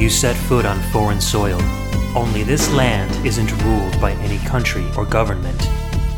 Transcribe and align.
You 0.00 0.08
set 0.08 0.34
foot 0.34 0.64
on 0.64 0.80
foreign 0.92 1.20
soil. 1.20 1.60
Only 2.16 2.42
this 2.42 2.72
land 2.72 3.14
isn't 3.26 3.52
ruled 3.62 4.00
by 4.00 4.12
any 4.12 4.38
country 4.48 4.86
or 4.96 5.04
government. 5.04 5.68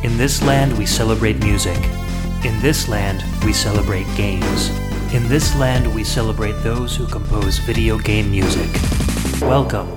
In 0.04 0.16
this 0.16 0.40
land, 0.40 0.78
we 0.78 0.86
celebrate 0.86 1.40
music. 1.40 1.78
In 2.44 2.60
this 2.60 2.86
land, 2.86 3.24
we 3.44 3.52
celebrate 3.52 4.06
games. 4.14 4.68
In 5.12 5.28
this 5.28 5.56
land, 5.56 5.92
we 5.92 6.04
celebrate 6.04 6.62
those 6.62 6.94
who 6.94 7.08
compose 7.08 7.58
video 7.58 7.98
game 7.98 8.30
music. 8.30 8.70
Welcome 9.40 9.88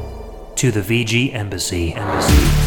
to 0.56 0.72
the 0.72 0.82
VGMbassy. 0.82 1.96
Embassy. 1.96 2.65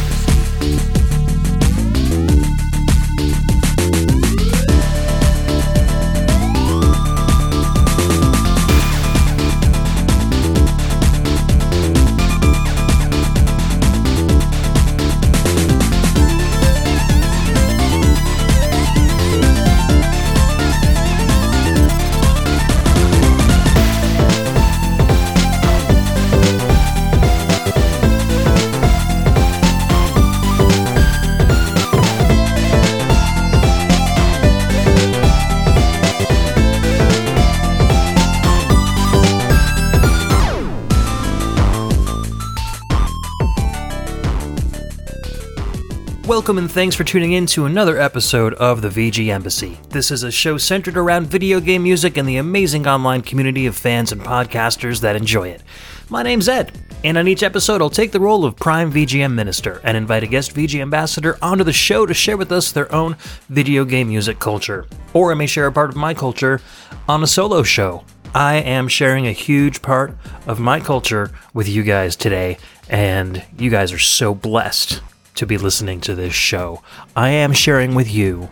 Welcome 46.48 46.64
and 46.64 46.72
thanks 46.72 46.96
for 46.96 47.04
tuning 47.04 47.32
in 47.32 47.44
to 47.48 47.66
another 47.66 48.00
episode 48.00 48.54
of 48.54 48.80
the 48.80 48.88
VGMbassy. 48.88 49.90
This 49.90 50.10
is 50.10 50.22
a 50.22 50.30
show 50.30 50.56
centered 50.56 50.96
around 50.96 51.26
video 51.26 51.60
game 51.60 51.82
music 51.82 52.16
and 52.16 52.26
the 52.26 52.38
amazing 52.38 52.86
online 52.86 53.20
community 53.20 53.66
of 53.66 53.76
fans 53.76 54.12
and 54.12 54.22
podcasters 54.22 55.02
that 55.02 55.14
enjoy 55.14 55.50
it. 55.50 55.62
My 56.08 56.22
name's 56.22 56.48
Ed, 56.48 56.72
and 57.04 57.18
on 57.18 57.28
each 57.28 57.42
episode, 57.42 57.82
I'll 57.82 57.90
take 57.90 58.12
the 58.12 58.18
role 58.20 58.46
of 58.46 58.56
Prime 58.56 58.90
VGM 58.90 59.34
Minister 59.34 59.82
and 59.84 59.94
invite 59.94 60.22
a 60.22 60.26
guest 60.26 60.54
VG 60.54 60.80
Ambassador 60.80 61.36
onto 61.42 61.64
the 61.64 61.72
show 61.74 62.06
to 62.06 62.14
share 62.14 62.38
with 62.38 62.50
us 62.50 62.72
their 62.72 62.90
own 62.94 63.18
video 63.50 63.84
game 63.84 64.08
music 64.08 64.38
culture. 64.38 64.86
Or 65.12 65.30
I 65.30 65.34
may 65.34 65.46
share 65.46 65.66
a 65.66 65.72
part 65.72 65.90
of 65.90 65.96
my 65.96 66.14
culture 66.14 66.62
on 67.06 67.22
a 67.22 67.26
solo 67.26 67.62
show. 67.62 68.04
I 68.34 68.54
am 68.54 68.88
sharing 68.88 69.26
a 69.26 69.32
huge 69.32 69.82
part 69.82 70.16
of 70.46 70.58
my 70.58 70.80
culture 70.80 71.30
with 71.52 71.68
you 71.68 71.82
guys 71.82 72.16
today, 72.16 72.56
and 72.88 73.44
you 73.58 73.68
guys 73.68 73.92
are 73.92 73.98
so 73.98 74.34
blessed 74.34 75.02
to 75.38 75.46
be 75.46 75.56
listening 75.56 76.00
to 76.02 76.14
this 76.14 76.34
show. 76.34 76.82
I 77.16 77.30
am 77.30 77.52
sharing 77.52 77.94
with 77.94 78.12
you 78.12 78.50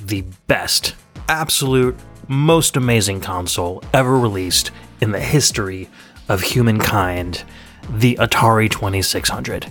the 0.00 0.24
best, 0.46 0.94
absolute, 1.28 1.96
most 2.28 2.76
amazing 2.76 3.20
console 3.20 3.82
ever 3.94 4.18
released 4.18 4.70
in 5.00 5.12
the 5.12 5.20
history 5.20 5.88
of 6.28 6.42
humankind 6.42 7.44
the 7.90 8.16
Atari 8.16 8.70
2600. 8.70 9.68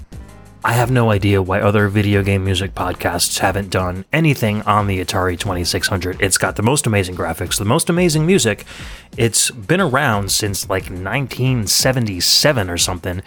I 0.63 0.73
have 0.73 0.89
no 0.89 1.11
idea 1.11 1.43
why 1.43 1.61
other 1.61 1.87
video 1.87 2.23
game 2.23 2.43
music 2.43 2.73
podcasts 2.73 3.37
haven't 3.37 3.69
done 3.69 4.05
anything 4.11 4.63
on 4.63 4.87
the 4.87 4.99
Atari 4.99 5.37
2600. 5.37 6.19
It's 6.19 6.39
got 6.39 6.55
the 6.55 6.63
most 6.63 6.87
amazing 6.87 7.15
graphics, 7.15 7.59
the 7.59 7.65
most 7.65 7.89
amazing 7.89 8.25
music. 8.25 8.65
It's 9.15 9.51
been 9.51 9.79
around 9.79 10.31
since 10.31 10.67
like 10.67 10.89
1977 10.89 12.69
or 12.69 12.77
something. 12.77 13.21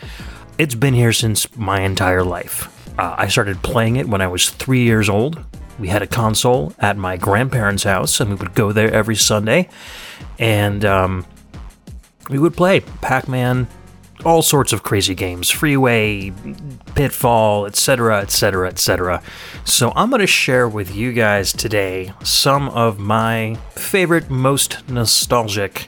It's 0.59 0.75
been 0.75 0.95
here 0.95 1.13
since 1.13 1.57
my 1.57 1.83
entire 1.83 2.25
life. 2.25 2.80
Uh, 3.01 3.15
I 3.17 3.29
started 3.29 3.63
playing 3.63 3.97
it 3.97 4.07
when 4.07 4.21
I 4.21 4.27
was 4.27 4.51
three 4.51 4.83
years 4.83 5.09
old. 5.09 5.43
We 5.79 5.89
had 5.89 6.03
a 6.03 6.07
console 6.07 6.75
at 6.79 6.99
my 6.99 7.17
grandparents' 7.17 7.85
house, 7.85 8.21
and 8.21 8.29
we 8.29 8.37
would 8.37 8.55
go 8.55 8.73
there 8.73 8.93
every 8.93 9.17
Sunday, 9.17 9.71
and 10.39 10.85
um, 10.85 11.25
we 12.29 12.39
would 12.39 12.55
play 12.55 12.81
Pac-Man, 13.01 13.69
all 14.27 14.43
sorts 14.43 14.75
of 14.75 14.83
crazy 14.83 15.15
games, 15.15 15.49
Freeway, 15.49 16.31
Pitfall, 16.95 17.65
etc., 17.65 18.21
etc., 18.21 18.69
etc. 18.69 19.23
So 19.65 19.95
I'm 19.97 20.11
going 20.11 20.21
to 20.21 20.27
share 20.27 20.69
with 20.69 20.95
you 20.95 21.15
guys 21.15 21.55
today 21.55 22.13
some 22.23 22.69
of 22.69 22.99
my 22.99 23.55
favorite, 23.71 24.29
most 24.29 24.87
nostalgic 24.91 25.87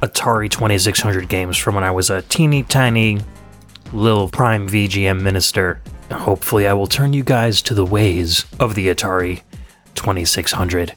Atari 0.00 0.50
2600 0.50 1.28
games 1.28 1.58
from 1.58 1.74
when 1.74 1.84
I 1.84 1.90
was 1.90 2.08
a 2.08 2.22
teeny 2.22 2.62
tiny 2.62 3.20
little 3.94 4.28
Prime 4.28 4.68
VGM 4.68 5.20
minister 5.20 5.80
Hopefully, 6.10 6.66
I 6.66 6.74
will 6.74 6.86
turn 6.86 7.12
you 7.12 7.24
guys 7.24 7.62
to 7.62 7.74
the 7.74 7.84
ways 7.84 8.44
of 8.60 8.74
the 8.74 8.88
Atari 8.88 9.42
2600. 9.94 10.94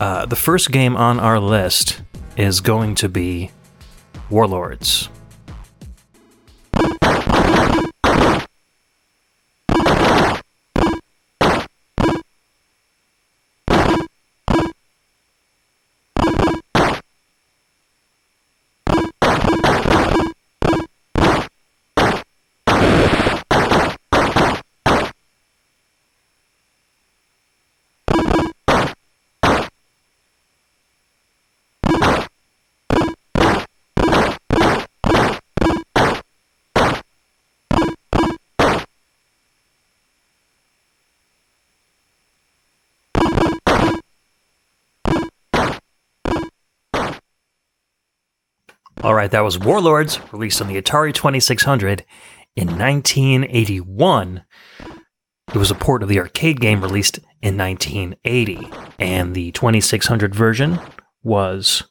Uh, 0.00 0.26
the 0.26 0.36
first 0.36 0.72
game 0.72 0.96
on 0.96 1.20
our 1.20 1.38
list 1.38 2.02
is 2.36 2.60
going 2.60 2.94
to 2.96 3.08
be 3.08 3.50
Warlords. 4.30 5.08
All 49.02 49.14
right, 49.14 49.32
that 49.32 49.40
was 49.40 49.58
Warlords, 49.58 50.20
released 50.32 50.60
on 50.62 50.68
the 50.68 50.80
Atari 50.80 51.12
2600 51.12 52.04
in 52.54 52.68
1981. 52.68 54.44
It 55.48 55.56
was 55.56 55.72
a 55.72 55.74
port 55.74 56.04
of 56.04 56.08
the 56.08 56.20
arcade 56.20 56.60
game 56.60 56.80
released 56.80 57.18
in 57.40 57.58
1980, 57.58 58.70
and 59.00 59.34
the 59.34 59.50
2600 59.50 60.36
version 60.36 60.78
was 61.24 61.82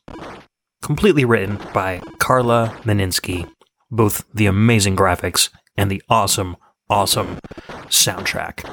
completely 0.81 1.25
written 1.25 1.59
by 1.73 2.01
Carla 2.19 2.79
Meninsky. 2.83 3.51
Both 3.89 4.23
the 4.33 4.45
amazing 4.45 4.95
graphics 4.95 5.49
and 5.75 5.91
the 5.91 6.01
awesome, 6.07 6.55
awesome 6.89 7.39
soundtrack. 7.87 8.63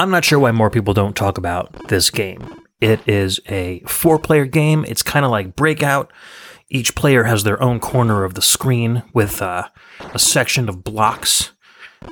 I'm 0.00 0.10
not 0.10 0.24
sure 0.24 0.40
why 0.40 0.50
more 0.50 0.68
people 0.68 0.94
don't 0.94 1.14
talk 1.14 1.38
about 1.38 1.86
this 1.86 2.10
game. 2.10 2.60
It 2.80 3.06
is 3.08 3.38
a 3.48 3.82
four 3.86 4.18
player 4.18 4.46
game. 4.46 4.84
It's 4.88 5.04
kind 5.04 5.24
of 5.24 5.30
like 5.30 5.54
Breakout 5.54 6.12
each 6.74 6.94
player 6.96 7.24
has 7.24 7.44
their 7.44 7.62
own 7.62 7.78
corner 7.78 8.24
of 8.24 8.34
the 8.34 8.42
screen 8.42 9.04
with 9.14 9.40
uh, 9.40 9.68
a 10.12 10.18
section 10.18 10.68
of 10.68 10.82
blocks 10.82 11.52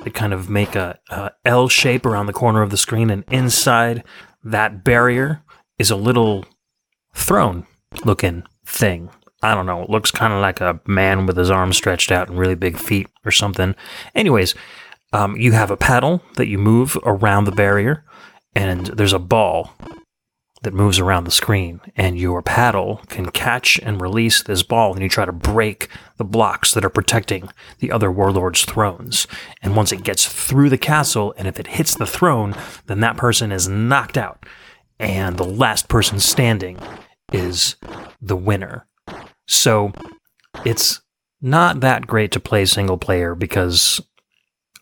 that 0.03 0.13
kind 0.13 0.33
of 0.33 0.49
make 0.49 0.75
a, 0.75 0.97
a 1.09 1.31
L 1.45 1.67
shape 1.67 2.05
around 2.05 2.25
the 2.25 2.33
corner 2.33 2.61
of 2.61 2.69
the 2.69 2.77
screen, 2.77 3.09
and 3.09 3.25
inside 3.29 4.03
that 4.43 4.83
barrier 4.83 5.43
is 5.77 5.91
a 5.91 5.95
little 5.95 6.45
throne 7.13 7.67
looking 8.05 8.43
thing. 8.65 9.09
I 9.41 9.53
don't 9.53 9.65
know. 9.65 9.83
It 9.83 9.89
looks 9.89 10.09
kind 10.09 10.31
of 10.31 10.39
like 10.39 10.61
a 10.61 10.79
man 10.87 11.25
with 11.25 11.35
his 11.35 11.51
arms 11.51 11.75
stretched 11.75 12.11
out 12.11 12.29
and 12.29 12.39
really 12.39 12.55
big 12.55 12.77
feet 12.77 13.07
or 13.25 13.31
something. 13.31 13.75
Anyways, 14.15 14.55
um, 15.11 15.35
you 15.35 15.51
have 15.51 15.69
a 15.69 15.77
paddle 15.77 16.23
that 16.37 16.47
you 16.47 16.57
move 16.57 16.97
around 17.03 17.43
the 17.43 17.51
barrier, 17.51 18.05
and 18.55 18.87
there's 18.87 19.13
a 19.13 19.19
ball 19.19 19.73
that 20.63 20.73
moves 20.73 20.97
around 20.97 21.25
the 21.25 21.31
screen, 21.31 21.79
and 21.95 22.17
your 22.17 22.41
paddle 22.41 23.01
can 23.07 23.29
catch 23.29 23.79
and 23.79 24.01
release 24.01 24.41
this 24.41 24.63
ball, 24.63 24.93
and 24.93 25.03
you 25.03 25.09
try 25.09 25.25
to 25.25 25.31
break 25.31 25.89
the 26.17 26.23
blocks 26.23 26.73
that 26.73 26.83
are 26.83 26.89
protecting 26.89 27.49
the 27.79 27.91
other 27.91 28.11
warlords' 28.11 28.65
thrones. 28.65 29.27
And 29.61 29.75
once 29.75 29.91
it 29.91 30.03
gets 30.03 30.25
through 30.25 30.69
the 30.69 30.77
castle, 30.77 31.33
and 31.37 31.47
if 31.47 31.59
it 31.59 31.67
hits 31.67 31.95
the 31.95 32.05
throne, 32.05 32.55
then 32.87 33.01
that 33.01 33.17
person 33.17 33.51
is 33.51 33.67
knocked 33.67 34.17
out, 34.17 34.45
and 34.99 35.37
the 35.37 35.43
last 35.43 35.87
person 35.89 36.19
standing 36.19 36.79
is 37.31 37.75
the 38.21 38.37
winner. 38.37 38.87
So 39.47 39.91
it's 40.65 41.01
not 41.41 41.81
that 41.81 42.07
great 42.07 42.31
to 42.31 42.39
play 42.39 42.65
single 42.65 42.97
player 42.97 43.35
because 43.35 43.99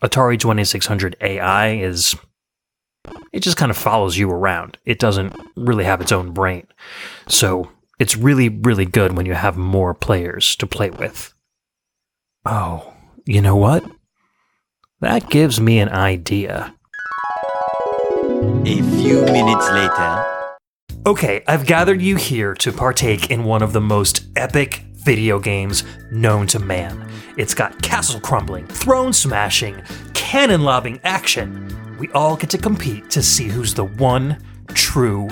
Atari 0.04 0.40
2600 0.40 1.16
AI 1.22 1.76
is 1.76 2.16
it 3.32 3.42
just 3.42 3.58
kind 3.58 3.72
of 3.72 3.78
follows 3.78 4.18
you 4.18 4.30
around. 4.30 4.78
It 4.86 5.00
doesn't 5.00 5.36
really 5.56 5.84
have 5.84 6.02
its 6.02 6.12
own 6.12 6.32
brain. 6.32 6.68
So 7.28 7.70
it's 8.00 8.18
really, 8.18 8.50
really 8.50 8.86
good 8.86 9.16
when 9.16 9.26
you 9.26 9.34
have 9.34 9.58
more 9.58 9.94
players 9.94 10.56
to 10.58 10.68
play 10.68 10.90
with. 10.90 11.34
Oh, 12.46 12.94
you 13.26 13.42
know 13.42 13.56
what? 13.56 13.86
That 15.00 15.30
gives 15.30 15.60
me 15.60 15.80
an 15.80 15.90
idea. 15.90 16.76
A 18.66 18.82
few 18.82 19.24
minutes 19.26 19.70
later. 19.72 20.26
Okay, 21.06 21.44
I've 21.48 21.66
gathered 21.66 22.02
you 22.02 22.16
here 22.16 22.54
to 22.56 22.72
partake 22.72 23.32
in 23.32 23.44
one 23.44 23.64
of 23.64 23.74
the 23.74 23.82
most 23.82 24.28
epic 24.36 24.84
video 24.94 25.40
games 25.40 25.84
known 26.12 26.46
to 26.48 26.60
man. 26.60 27.10
It's 27.38 27.56
got 27.56 27.82
castle 27.82 28.20
crumbling, 28.20 28.68
throne 28.68 29.14
smashing, 29.14 29.82
cannon 30.14 30.62
lobbing 30.62 31.00
action. 31.04 31.91
We 32.02 32.10
all 32.14 32.36
get 32.36 32.50
to 32.50 32.58
compete 32.58 33.12
to 33.12 33.22
see 33.22 33.48
who's 33.48 33.76
the 33.76 33.84
one 33.84 34.40
true 34.70 35.30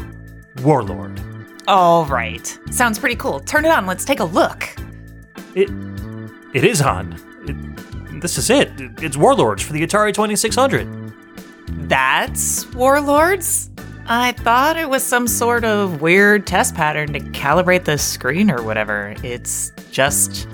warlord. 0.62 1.20
All 1.68 2.06
right. 2.06 2.60
Sounds 2.70 3.00
pretty 3.00 3.16
cool. 3.16 3.40
Turn 3.40 3.66
it 3.66 3.70
on. 3.70 3.88
Let's 3.88 4.06
take 4.06 4.20
a 4.20 4.24
look. 4.24 4.70
It 5.56 5.72
it 6.54 6.64
is 6.64 6.80
on. 6.84 7.14
It, 7.48 8.22
this 8.22 8.38
is 8.38 8.52
it. 8.52 8.70
It's 9.02 9.18
Warlords 9.18 9.64
for 9.64 9.74
the 9.74 9.82
Atari 9.82 10.14
2600. 10.14 11.12
That's 11.90 12.72
Warlords? 12.76 13.72
I 14.06 14.34
thought 14.34 14.78
it 14.78 14.88
was 14.88 15.02
some 15.02 15.26
sort 15.26 15.66
of 15.66 16.02
weird 16.02 16.46
test 16.46 16.76
pattern 16.76 17.14
to 17.14 17.20
calibrate 17.20 17.86
the 17.86 17.98
screen 17.98 18.52
or 18.52 18.62
whatever. 18.62 19.16
It's 19.24 19.72
just 19.90 20.48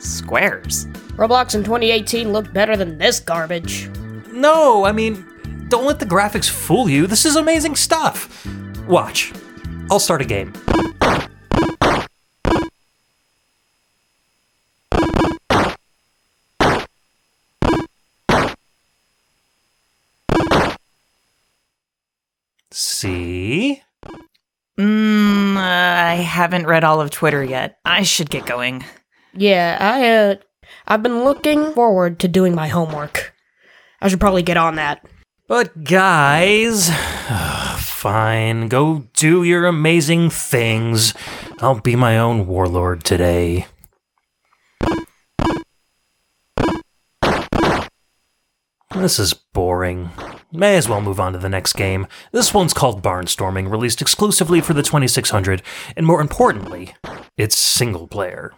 squares. 0.00 0.86
Roblox 1.14 1.54
in 1.54 1.62
2018 1.62 2.32
looked 2.32 2.52
better 2.52 2.76
than 2.76 2.98
this 2.98 3.20
garbage. 3.20 3.88
No, 4.32 4.84
I 4.84 4.90
mean, 4.90 5.24
don't 5.68 5.86
let 5.86 5.98
the 5.98 6.06
graphics 6.06 6.48
fool 6.48 6.88
you. 6.88 7.06
This 7.06 7.24
is 7.24 7.36
amazing 7.36 7.76
stuff. 7.76 8.46
Watch. 8.88 9.32
I'll 9.90 9.98
start 9.98 10.22
a 10.22 10.24
game. 10.24 10.52
See? 22.70 23.82
Mmm, 24.78 25.56
I 25.56 26.16
haven't 26.16 26.66
read 26.66 26.84
all 26.84 27.00
of 27.00 27.10
Twitter 27.10 27.42
yet. 27.42 27.78
I 27.84 28.02
should 28.02 28.28
get 28.28 28.44
going. 28.44 28.84
Yeah, 29.32 29.78
I 29.80 30.10
uh 30.10 30.34
I've 30.86 31.02
been 31.02 31.24
looking 31.24 31.72
forward 31.72 32.18
to 32.20 32.28
doing 32.28 32.54
my 32.54 32.68
homework. 32.68 33.32
I 34.00 34.08
should 34.08 34.20
probably 34.20 34.42
get 34.42 34.56
on 34.56 34.74
that. 34.76 35.04
But 35.48 35.84
guys, 35.84 36.90
fine, 37.78 38.66
go 38.66 39.04
do 39.14 39.44
your 39.44 39.66
amazing 39.66 40.30
things. 40.30 41.14
I'll 41.60 41.78
be 41.78 41.94
my 41.94 42.18
own 42.18 42.48
warlord 42.48 43.04
today. 43.04 43.66
This 48.96 49.20
is 49.20 49.34
boring. 49.34 50.10
May 50.50 50.76
as 50.76 50.88
well 50.88 51.00
move 51.00 51.20
on 51.20 51.32
to 51.34 51.38
the 51.38 51.48
next 51.48 51.74
game. 51.74 52.08
This 52.32 52.52
one's 52.52 52.74
called 52.74 53.00
Barnstorming, 53.00 53.70
released 53.70 54.02
exclusively 54.02 54.60
for 54.60 54.72
the 54.74 54.82
2600, 54.82 55.62
and 55.96 56.04
more 56.06 56.20
importantly, 56.20 56.96
it's 57.36 57.56
single 57.56 58.08
player. 58.08 58.52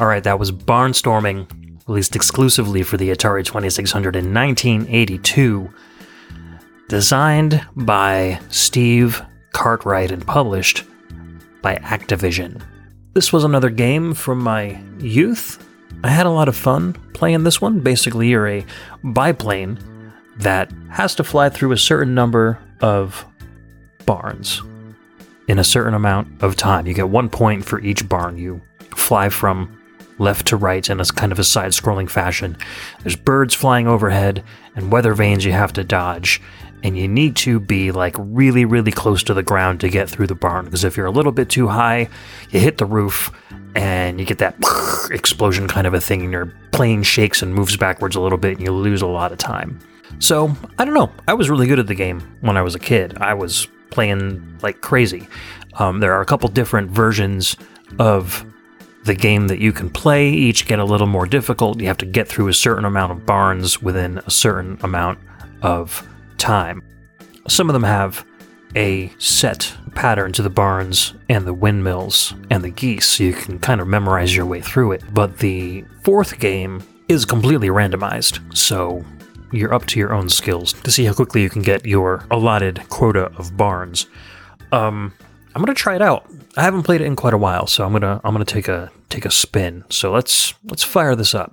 Alright, 0.00 0.24
that 0.24 0.38
was 0.38 0.50
Barnstorming, 0.50 1.46
released 1.86 2.16
exclusively 2.16 2.82
for 2.82 2.96
the 2.96 3.10
Atari 3.10 3.44
2600 3.44 4.16
in 4.16 4.32
1982. 4.32 5.70
Designed 6.88 7.66
by 7.76 8.40
Steve 8.48 9.20
Cartwright 9.52 10.10
and 10.10 10.26
published 10.26 10.84
by 11.60 11.76
Activision. 11.76 12.62
This 13.12 13.30
was 13.30 13.44
another 13.44 13.68
game 13.68 14.14
from 14.14 14.38
my 14.38 14.80
youth. 15.00 15.62
I 16.02 16.08
had 16.08 16.24
a 16.24 16.30
lot 16.30 16.48
of 16.48 16.56
fun 16.56 16.94
playing 17.12 17.44
this 17.44 17.60
one. 17.60 17.80
Basically, 17.80 18.28
you're 18.28 18.48
a 18.48 18.64
biplane 19.12 19.78
that 20.38 20.72
has 20.88 21.14
to 21.16 21.24
fly 21.24 21.50
through 21.50 21.72
a 21.72 21.78
certain 21.78 22.14
number 22.14 22.58
of 22.80 23.26
barns 24.06 24.62
in 25.46 25.58
a 25.58 25.64
certain 25.64 25.92
amount 25.92 26.42
of 26.42 26.56
time. 26.56 26.86
You 26.86 26.94
get 26.94 27.10
one 27.10 27.28
point 27.28 27.66
for 27.66 27.80
each 27.80 28.08
barn 28.08 28.38
you 28.38 28.62
fly 28.96 29.28
from 29.28 29.76
left 30.20 30.46
to 30.48 30.56
right 30.56 30.88
in 30.88 31.00
a 31.00 31.04
kind 31.04 31.32
of 31.32 31.38
a 31.38 31.44
side 31.44 31.72
scrolling 31.72 32.08
fashion. 32.08 32.56
There's 33.02 33.16
birds 33.16 33.54
flying 33.54 33.88
overhead 33.88 34.44
and 34.76 34.92
weather 34.92 35.14
vanes 35.14 35.44
you 35.44 35.52
have 35.52 35.72
to 35.72 35.84
dodge. 35.84 36.40
And 36.82 36.96
you 36.96 37.08
need 37.08 37.36
to 37.36 37.60
be 37.60 37.92
like 37.92 38.14
really, 38.18 38.64
really 38.64 38.92
close 38.92 39.22
to 39.24 39.34
the 39.34 39.42
ground 39.42 39.80
to 39.80 39.88
get 39.88 40.08
through 40.08 40.28
the 40.28 40.34
barn. 40.34 40.64
Because 40.64 40.84
if 40.84 40.96
you're 40.96 41.06
a 41.06 41.10
little 41.10 41.32
bit 41.32 41.50
too 41.50 41.68
high, 41.68 42.08
you 42.50 42.60
hit 42.60 42.78
the 42.78 42.86
roof 42.86 43.30
and 43.74 44.18
you 44.18 44.24
get 44.24 44.38
that 44.38 44.56
explosion 45.10 45.68
kind 45.68 45.86
of 45.86 45.94
a 45.94 46.00
thing, 46.00 46.22
and 46.22 46.32
your 46.32 46.52
plane 46.72 47.02
shakes 47.02 47.42
and 47.42 47.54
moves 47.54 47.76
backwards 47.76 48.16
a 48.16 48.20
little 48.20 48.38
bit, 48.38 48.56
and 48.56 48.62
you 48.62 48.72
lose 48.72 49.02
a 49.02 49.06
lot 49.06 49.30
of 49.30 49.38
time. 49.38 49.78
So, 50.18 50.56
I 50.78 50.84
don't 50.84 50.94
know. 50.94 51.12
I 51.28 51.34
was 51.34 51.48
really 51.48 51.66
good 51.66 51.78
at 51.78 51.86
the 51.86 51.94
game 51.94 52.20
when 52.40 52.56
I 52.56 52.62
was 52.62 52.74
a 52.74 52.80
kid. 52.80 53.16
I 53.18 53.34
was 53.34 53.68
playing 53.90 54.58
like 54.62 54.80
crazy. 54.80 55.28
Um, 55.74 56.00
there 56.00 56.12
are 56.14 56.20
a 56.20 56.26
couple 56.26 56.48
different 56.48 56.90
versions 56.90 57.56
of 57.98 58.44
the 59.04 59.14
game 59.14 59.48
that 59.48 59.58
you 59.58 59.72
can 59.72 59.90
play 59.90 60.28
each 60.28 60.66
get 60.66 60.78
a 60.78 60.84
little 60.84 61.06
more 61.06 61.26
difficult. 61.26 61.80
You 61.80 61.86
have 61.86 61.98
to 61.98 62.06
get 62.06 62.28
through 62.28 62.48
a 62.48 62.54
certain 62.54 62.84
amount 62.84 63.12
of 63.12 63.24
barns 63.24 63.80
within 63.80 64.18
a 64.18 64.30
certain 64.30 64.78
amount 64.82 65.18
of 65.62 66.06
time. 66.38 66.82
Some 67.48 67.68
of 67.68 67.72
them 67.72 67.84
have 67.84 68.24
a 68.76 69.12
set 69.18 69.74
pattern 69.94 70.32
to 70.32 70.42
the 70.42 70.50
barns 70.50 71.14
and 71.28 71.46
the 71.46 71.54
windmills 71.54 72.34
and 72.50 72.62
the 72.62 72.70
geese, 72.70 73.06
so 73.06 73.24
you 73.24 73.32
can 73.32 73.58
kind 73.58 73.80
of 73.80 73.88
memorize 73.88 74.36
your 74.36 74.46
way 74.46 74.60
through 74.60 74.92
it. 74.92 75.02
But 75.12 75.38
the 75.38 75.84
fourth 76.04 76.38
game 76.38 76.82
is 77.08 77.24
completely 77.24 77.68
randomized, 77.68 78.56
so 78.56 79.04
you're 79.52 79.74
up 79.74 79.86
to 79.86 79.98
your 79.98 80.12
own 80.12 80.28
skills 80.28 80.72
to 80.72 80.92
see 80.92 81.04
how 81.04 81.12
quickly 81.12 81.42
you 81.42 81.50
can 81.50 81.62
get 81.62 81.84
your 81.84 82.24
allotted 82.30 82.88
quota 82.88 83.32
of 83.36 83.56
barns. 83.56 84.06
Um, 84.70 85.12
I'm 85.52 85.62
gonna 85.62 85.74
try 85.74 85.96
it 85.96 86.02
out. 86.02 86.30
I 86.56 86.62
haven't 86.62 86.84
played 86.84 87.00
it 87.00 87.04
in 87.04 87.16
quite 87.16 87.34
a 87.34 87.38
while, 87.38 87.66
so 87.66 87.84
I'm 87.84 87.92
gonna 87.92 88.20
I'm 88.22 88.32
gonna 88.32 88.44
take 88.44 88.68
a 88.68 88.92
take 89.08 89.24
a 89.24 89.30
spin. 89.30 89.84
So 89.90 90.12
let's 90.12 90.54
let's 90.64 90.84
fire 90.84 91.16
this 91.16 91.34
up. 91.34 91.52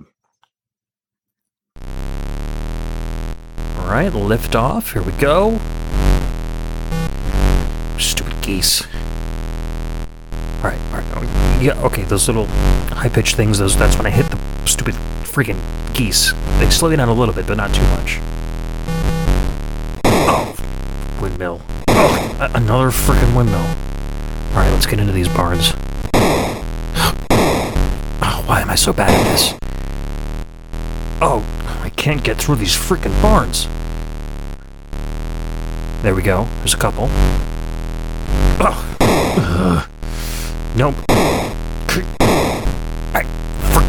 All 3.76 3.94
right, 3.94 4.12
lift 4.14 4.54
off. 4.54 4.92
Here 4.92 5.02
we 5.02 5.12
go. 5.12 5.58
Stupid 7.98 8.40
geese. 8.40 8.86
All 10.58 10.64
right, 10.64 10.78
all 10.92 11.00
right. 11.00 11.60
Yeah, 11.60 11.80
okay. 11.82 12.02
Those 12.04 12.28
little 12.28 12.46
high 12.46 13.08
pitched 13.08 13.34
things. 13.34 13.58
Those 13.58 13.76
that's 13.76 13.96
when 13.96 14.06
I 14.06 14.10
hit 14.10 14.26
the 14.26 14.38
stupid 14.66 14.94
freaking 15.24 15.58
geese. 15.92 16.32
They 16.60 16.70
slow 16.70 16.90
you 16.90 16.96
down 16.96 17.08
a 17.08 17.12
little 17.12 17.34
bit, 17.34 17.48
but 17.48 17.56
not 17.56 17.74
too 17.74 17.82
much. 17.82 18.20
Oh, 20.04 20.54
windmill. 21.20 21.60
Oh, 21.88 22.50
another 22.54 22.90
freaking 22.90 23.36
windmill. 23.36 23.87
All 24.58 24.64
right, 24.64 24.72
let's 24.72 24.86
get 24.86 24.98
into 24.98 25.12
these 25.12 25.28
barns. 25.28 25.72
Oh, 28.20 28.42
why 28.44 28.60
am 28.60 28.68
I 28.68 28.74
so 28.74 28.92
bad 28.92 29.08
at 29.08 29.22
this? 29.30 29.54
Oh, 31.22 31.44
I 31.80 31.90
can't 31.90 32.24
get 32.24 32.38
through 32.38 32.56
these 32.56 32.74
freaking 32.74 33.14
barns. 33.22 33.68
There 36.02 36.12
we 36.12 36.22
go. 36.22 36.48
There's 36.56 36.74
a 36.74 36.76
couple. 36.76 37.06
Oh. 38.60 39.86
Nope. 40.76 40.96
I, 43.14 43.22
for, 43.70 43.80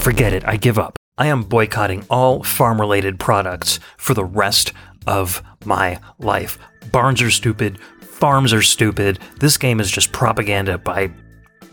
forget 0.00 0.32
it. 0.32 0.42
I 0.48 0.56
give 0.56 0.80
up. 0.80 0.96
I 1.16 1.28
am 1.28 1.44
boycotting 1.44 2.04
all 2.10 2.42
farm 2.42 2.80
related 2.80 3.20
products 3.20 3.78
for 3.96 4.14
the 4.14 4.24
rest 4.24 4.72
of 5.06 5.44
my 5.64 6.00
life. 6.18 6.58
Barns 6.90 7.22
are 7.22 7.30
stupid. 7.30 7.78
Farms 8.16 8.54
are 8.54 8.62
stupid. 8.62 9.18
This 9.40 9.58
game 9.58 9.78
is 9.78 9.90
just 9.90 10.10
propaganda 10.10 10.78
by 10.78 11.10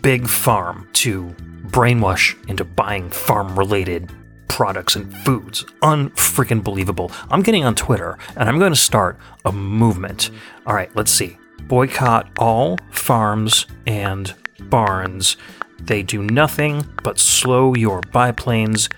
Big 0.01 0.27
Farm 0.27 0.89
to 0.91 1.33
brainwash 1.67 2.35
into 2.49 2.65
buying 2.65 3.09
farm 3.09 3.57
related 3.57 4.11
products 4.49 4.97
and 4.97 5.15
foods. 5.19 5.63
Unfreaking 5.81 6.61
believable. 6.61 7.13
I'm 7.31 7.43
getting 7.43 7.63
on 7.63 7.75
Twitter 7.75 8.17
and 8.35 8.49
I'm 8.49 8.59
going 8.59 8.73
to 8.73 8.77
start 8.77 9.17
a 9.45 9.53
movement. 9.53 10.31
All 10.67 10.75
right, 10.75 10.93
let's 10.97 11.11
see. 11.11 11.37
Boycott 11.61 12.29
all 12.37 12.77
farms 12.91 13.65
and 13.87 14.35
barns 14.59 15.37
They 15.79 16.03
do 16.03 16.21
nothing 16.23 16.85
but 17.03 17.19
slow 17.19 17.73
your 17.73 18.01
biplanes 18.11 18.89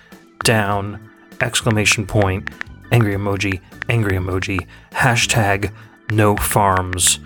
down. 0.42 1.10
Exclamation 1.40 2.06
point, 2.06 2.50
angry 2.90 3.14
emoji, 3.14 3.60
angry 3.88 4.18
emoji, 4.18 4.66
hashtag 4.90 5.72
no 6.10 6.36
farms. 6.36 7.20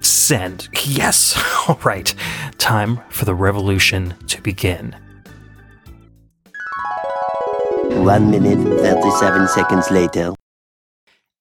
Send. 0.00 0.68
Yes. 0.84 1.40
All 1.68 1.78
right. 1.84 2.14
Time 2.58 3.00
for 3.10 3.24
the 3.24 3.34
revolution 3.34 4.14
to 4.28 4.40
begin. 4.42 4.96
One 8.04 8.30
minute, 8.30 8.58
37 8.80 9.48
seconds 9.48 9.90
later. 9.90 10.32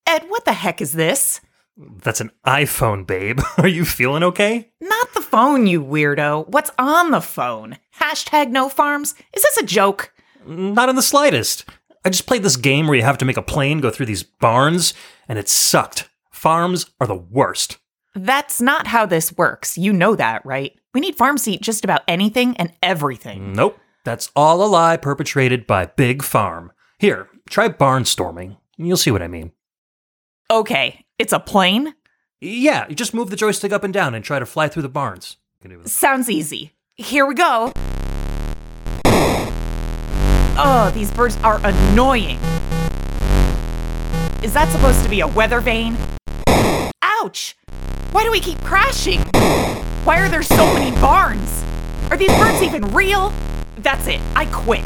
Ed, 0.06 0.26
what 0.28 0.46
the 0.46 0.54
heck 0.54 0.82
is 0.82 0.94
this? 0.94 1.40
That's 1.78 2.20
an 2.20 2.32
iPhone, 2.46 3.08
babe. 3.08 3.40
Are 3.58 3.68
you 3.68 3.86
feeling 3.86 4.24
okay? 4.24 4.70
Not 4.82 5.14
the 5.14 5.22
phone, 5.22 5.68
you 5.68 5.82
weirdo. 5.82 6.50
What's 6.50 6.72
on 6.78 7.12
the 7.12 7.22
phone? 7.22 7.78
Hashtag 8.02 8.50
no 8.50 8.68
farms? 8.68 9.16
Is 9.34 9.44
this 9.44 9.58
a 9.58 9.66
joke? 9.66 10.12
Not 10.46 10.90
in 10.90 10.96
the 10.96 11.02
slightest. 11.02 11.66
I 12.04 12.10
just 12.10 12.26
played 12.26 12.44
this 12.44 12.58
game 12.58 12.88
where 12.88 12.96
you 12.96 13.04
have 13.04 13.18
to 13.20 13.26
make 13.26 13.38
a 13.38 13.42
plane 13.42 13.80
go 13.80 13.92
through 13.92 14.08
these 14.08 14.24
barns, 14.24 14.94
and 15.30 15.40
it 15.40 15.48
sucked. 15.48 16.10
Farms 16.32 16.88
are 17.00 17.08
the 17.08 17.16
worst. 17.16 17.78
That's 18.16 18.60
not 18.62 18.88
how 18.88 19.06
this 19.06 19.32
works. 19.38 19.78
You 19.78 19.94
know 19.94 20.16
that, 20.16 20.46
right? 20.46 20.78
We 20.94 21.02
need 21.02 21.16
farm 21.16 21.38
seat 21.38 21.62
just 21.62 21.84
about 21.84 22.02
anything 22.08 22.58
and 22.58 22.74
everything. 22.82 23.54
Nope. 23.54 23.80
That's 24.04 24.32
all 24.36 24.64
a 24.64 24.68
lie 24.68 24.98
perpetrated 24.98 25.68
by 25.68 25.86
Big 25.86 26.24
Farm. 26.24 26.72
Here, 26.98 27.28
try 27.50 27.70
barnstorming. 27.70 28.58
You'll 28.78 28.98
see 28.98 29.12
what 29.12 29.22
I 29.22 29.28
mean. 29.28 29.52
Okay, 30.50 31.06
it's 31.20 31.34
a 31.34 31.40
plane? 31.40 31.94
Yeah, 32.42 32.88
you 32.90 32.96
just 32.96 33.14
move 33.14 33.30
the 33.30 33.36
joystick 33.36 33.72
up 33.72 33.84
and 33.84 33.94
down 33.94 34.16
and 34.16 34.24
try 34.24 34.40
to 34.40 34.46
fly 34.46 34.68
through 34.68 34.82
the 34.84 34.90
barns. 34.90 35.38
You 35.60 35.70
can 35.70 35.78
do 35.78 35.84
this. 35.84 35.94
Sounds 35.94 36.30
easy. 36.30 36.72
Here 36.96 37.26
we 37.26 37.36
go. 37.36 37.72
Oh, 40.62 40.92
these 40.94 41.12
birds 41.12 41.38
are 41.38 41.60
annoying. 41.64 42.40
Is 44.42 44.54
that 44.54 44.70
supposed 44.72 45.04
to 45.04 45.10
be 45.10 45.20
a 45.20 45.28
weather 45.28 45.60
vane? 45.60 45.98
Ouch! 47.02 47.56
Why 48.12 48.24
do 48.24 48.32
we 48.32 48.40
keep 48.40 48.60
crashing? 48.62 49.22
Why 50.04 50.20
are 50.20 50.30
there 50.30 50.42
so 50.42 50.66
many 50.74 50.90
barns? 51.00 51.64
Are 52.10 52.18
these 52.18 52.36
birds 52.40 52.64
even 52.64 52.82
real? 52.94 53.32
That's 53.78 54.08
it. 54.08 54.20
I 54.36 54.46
quit. 54.46 54.84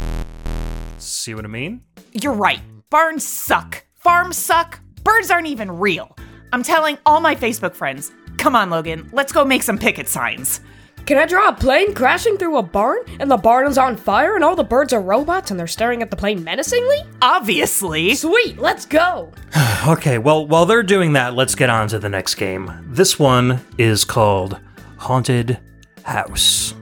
See 0.97 1.33
what 1.33 1.45
I 1.45 1.47
mean? 1.47 1.83
You're 2.11 2.33
right. 2.33 2.59
Barns 2.89 3.23
suck. 3.25 3.85
Farms 3.95 4.35
suck. 4.35 4.81
Birds 5.03 5.31
aren't 5.31 5.47
even 5.47 5.71
real. 5.71 6.17
I'm 6.51 6.63
telling 6.63 6.97
all 7.05 7.21
my 7.21 7.33
Facebook 7.33 7.75
friends. 7.75 8.11
Come 8.37 8.57
on, 8.57 8.69
Logan. 8.69 9.09
Let's 9.13 9.31
go 9.31 9.45
make 9.45 9.63
some 9.63 9.77
picket 9.77 10.09
signs. 10.09 10.59
Can 11.05 11.17
I 11.17 11.25
draw 11.25 11.49
a 11.49 11.53
plane 11.53 11.93
crashing 11.93 12.37
through 12.37 12.57
a 12.57 12.63
barn 12.63 12.99
and 13.19 13.29
the 13.29 13.35
barn 13.35 13.67
is 13.67 13.77
on 13.77 13.97
fire 13.97 14.35
and 14.35 14.43
all 14.43 14.55
the 14.55 14.63
birds 14.63 14.93
are 14.93 15.01
robots 15.01 15.51
and 15.51 15.59
they're 15.59 15.67
staring 15.67 16.01
at 16.01 16.09
the 16.09 16.15
plane 16.15 16.45
menacingly? 16.45 16.99
Obviously. 17.21 18.15
Sweet, 18.15 18.57
let's 18.57 18.85
go! 18.85 19.31
Okay, 19.85 20.17
well, 20.17 20.47
while 20.47 20.65
they're 20.65 20.81
doing 20.81 21.11
that, 21.11 21.33
let's 21.33 21.55
get 21.55 21.69
on 21.69 21.89
to 21.89 21.99
the 21.99 22.07
next 22.07 22.35
game. 22.35 22.71
This 22.87 23.19
one 23.19 23.59
is 23.77 24.05
called 24.05 24.57
Haunted 24.95 25.59
House. 26.03 26.72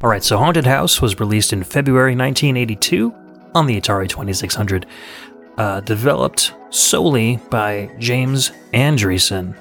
All 0.00 0.08
right, 0.08 0.22
so 0.22 0.38
Haunted 0.38 0.64
House 0.64 1.02
was 1.02 1.18
released 1.18 1.52
in 1.52 1.64
February 1.64 2.14
1982 2.14 3.12
on 3.52 3.66
the 3.66 3.80
Atari 3.80 4.08
2600, 4.08 4.86
uh, 5.56 5.80
developed 5.80 6.54
solely 6.70 7.40
by 7.50 7.90
James 7.98 8.52
Andreasen. 8.72 9.56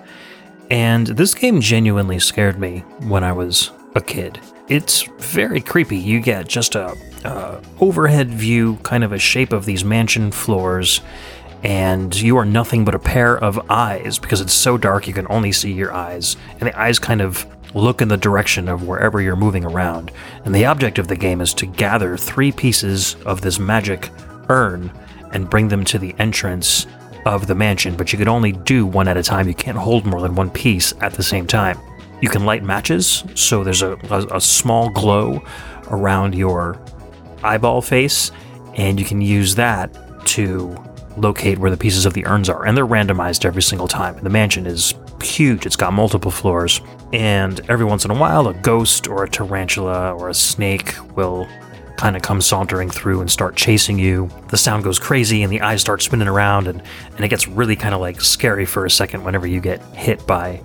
And 0.70 1.08
this 1.08 1.34
game 1.34 1.60
genuinely 1.60 2.20
scared 2.20 2.60
me 2.60 2.82
when 3.08 3.24
I 3.24 3.32
was 3.32 3.72
a 3.96 4.02
kid. 4.02 4.40
It's 4.68 5.02
very 5.18 5.60
creepy. 5.60 5.98
You 5.98 6.20
get 6.20 6.48
just 6.48 6.76
a, 6.76 6.96
a 7.24 7.60
overhead 7.80 8.30
view, 8.30 8.76
kind 8.84 9.04
of 9.04 9.14
a 9.14 9.18
shape 9.18 9.54
of 9.54 9.66
these 9.66 9.84
mansion 9.84 10.32
floors, 10.32 11.02
and 11.64 12.16
you 12.16 12.38
are 12.38 12.46
nothing 12.46 12.86
but 12.86 12.94
a 12.94 13.00
pair 13.00 13.36
of 13.36 13.72
eyes 13.72 14.20
because 14.20 14.42
it's 14.42 14.54
so 14.54 14.78
dark 14.78 15.08
you 15.08 15.16
can 15.16 15.26
only 15.32 15.52
see 15.52 15.74
your 15.74 15.92
eyes. 15.92 16.38
And 16.60 16.70
the 16.70 16.80
eyes 16.80 17.00
kind 17.00 17.22
of 17.22 17.48
look 17.78 18.02
in 18.02 18.08
the 18.08 18.18
direction 18.18 18.68
of 18.68 18.88
wherever 18.88 19.22
you're 19.22 19.36
moving 19.36 19.66
around. 19.66 20.12
And 20.46 20.54
the 20.54 20.66
object 20.66 21.00
of 21.00 21.08
the 21.08 21.16
game 21.16 21.42
is 21.42 21.54
to 21.56 21.66
gather 21.66 22.18
three 22.18 22.52
pieces 22.52 23.16
of 23.26 23.42
this 23.42 23.60
magic 23.60 24.10
urn 24.50 24.92
and 25.32 25.50
bring 25.50 25.68
them 25.68 25.84
to 25.86 26.00
the 26.00 26.16
entrance 26.20 26.88
of 27.26 27.48
the 27.48 27.56
mansion, 27.56 27.96
but 27.96 28.12
you 28.14 28.18
can 28.18 28.28
only 28.28 28.54
do 28.54 28.86
one 28.86 29.08
at 29.08 29.18
a 29.18 29.24
time. 29.24 29.48
You 29.48 29.54
can't 29.54 29.78
hold 29.78 30.06
more 30.06 30.22
than 30.22 30.36
one 30.36 30.50
piece 30.50 30.94
at 31.02 31.14
the 31.14 31.24
same 31.24 31.46
time. 31.46 31.78
You 32.22 32.30
can 32.30 32.46
light 32.46 32.64
matches, 32.64 33.24
so 33.36 33.64
there's 33.64 33.82
a, 33.82 33.98
a, 34.10 34.38
a 34.38 34.42
small 34.42 34.90
glow 34.90 35.44
around 35.90 36.36
your 36.36 36.82
eyeball 37.44 37.82
face, 37.82 38.32
and 38.76 39.00
you 39.00 39.06
can 39.06 39.22
use 39.22 39.56
that 39.56 39.94
to 40.28 40.76
locate 41.18 41.58
where 41.58 41.72
the 41.72 41.78
pieces 41.78 42.06
of 42.06 42.14
the 42.14 42.26
urns 42.26 42.50
are. 42.50 42.66
And 42.66 42.78
they're 42.78 42.88
randomized 42.88 43.46
every 43.46 43.62
single 43.62 43.88
time. 43.88 44.18
The 44.24 44.30
mansion 44.30 44.66
is 44.66 44.94
huge, 45.22 45.66
it's 45.66 45.76
got 45.76 45.94
multiple 45.94 46.32
floors, 46.32 46.82
and 47.14 47.60
every 47.70 47.86
once 47.86 48.06
in 48.06 48.12
a 48.12 48.16
while, 48.16 48.48
a 48.48 48.54
ghost 48.54 49.08
or 49.08 49.24
a 49.24 49.30
tarantula 49.30 50.14
or 50.14 50.30
a 50.30 50.34
snake 50.34 50.96
will 51.16 51.48
kind 51.98 52.16
of 52.16 52.22
come 52.22 52.42
sauntering 52.42 52.90
through 52.90 53.22
and 53.22 53.30
start 53.32 53.56
chasing 53.56 53.98
you. 53.98 54.30
The 54.50 54.58
sound 54.58 54.84
goes 54.84 55.00
crazy 55.00 55.42
and 55.42 55.52
the 55.52 55.62
eyes 55.62 55.82
start 55.82 56.02
spinning 56.02 56.28
around, 56.28 56.68
and, 56.68 56.82
and 57.16 57.26
it 57.26 57.30
gets 57.30 57.48
really 57.48 57.76
kind 57.76 57.96
of 57.96 58.02
like 58.02 58.22
scary 58.22 58.66
for 58.66 58.86
a 58.86 58.90
second 58.90 59.24
whenever 59.24 59.48
you 59.48 59.60
get 59.60 59.82
hit 59.96 60.26
by 60.28 60.62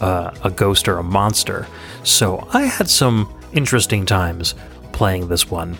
uh, 0.00 0.32
a 0.44 0.50
ghost 0.50 0.86
or 0.88 0.98
a 0.98 1.02
monster. 1.02 1.66
So 2.02 2.46
I 2.52 2.62
had 2.62 2.88
some 2.88 3.32
interesting 3.52 4.04
times 4.04 4.54
playing 4.92 5.28
this 5.28 5.50
one. 5.50 5.78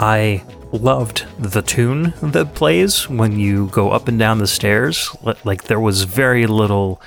I 0.00 0.42
loved 0.72 1.26
the 1.38 1.60
tune 1.60 2.14
that 2.22 2.54
plays 2.54 3.08
when 3.08 3.38
you 3.38 3.66
go 3.68 3.90
up 3.90 4.08
and 4.08 4.18
down 4.18 4.38
the 4.38 4.46
stairs. 4.46 5.14
Like 5.44 5.64
there 5.64 5.80
was 5.80 6.04
very 6.04 6.46
little 6.46 7.02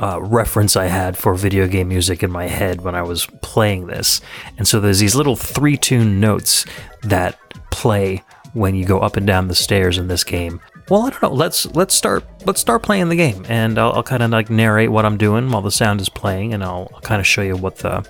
uh, 0.00 0.20
reference 0.22 0.76
I 0.76 0.86
had 0.86 1.16
for 1.16 1.34
video 1.34 1.66
game 1.66 1.88
music 1.88 2.22
in 2.22 2.30
my 2.30 2.46
head 2.46 2.82
when 2.82 2.94
I 2.94 3.02
was 3.02 3.26
playing 3.42 3.86
this, 3.86 4.20
and 4.58 4.66
so 4.68 4.80
there's 4.80 4.98
these 4.98 5.14
little 5.14 5.36
three 5.36 5.76
tune 5.76 6.20
notes 6.20 6.64
that 7.02 7.38
play 7.70 8.22
when 8.52 8.74
you 8.74 8.84
go 8.84 9.00
up 9.00 9.16
and 9.16 9.26
down 9.26 9.48
the 9.48 9.54
stairs 9.54 9.98
in 9.98 10.08
this 10.08 10.24
game. 10.24 10.60
Well, 10.88 11.02
I 11.02 11.10
don't 11.10 11.22
know. 11.22 11.32
Let's 11.32 11.66
let's 11.74 11.94
start 11.94 12.24
let's 12.46 12.60
start 12.60 12.82
playing 12.82 13.08
the 13.08 13.16
game, 13.16 13.44
and 13.48 13.78
I'll, 13.78 13.92
I'll 13.92 14.02
kind 14.02 14.22
of 14.22 14.30
like 14.30 14.50
narrate 14.50 14.90
what 14.90 15.04
I'm 15.04 15.16
doing 15.16 15.50
while 15.50 15.62
the 15.62 15.70
sound 15.70 16.00
is 16.00 16.08
playing, 16.08 16.54
and 16.54 16.62
I'll, 16.62 16.90
I'll 16.94 17.00
kind 17.00 17.20
of 17.20 17.26
show 17.26 17.42
you 17.42 17.56
what 17.56 17.76
the 17.78 18.08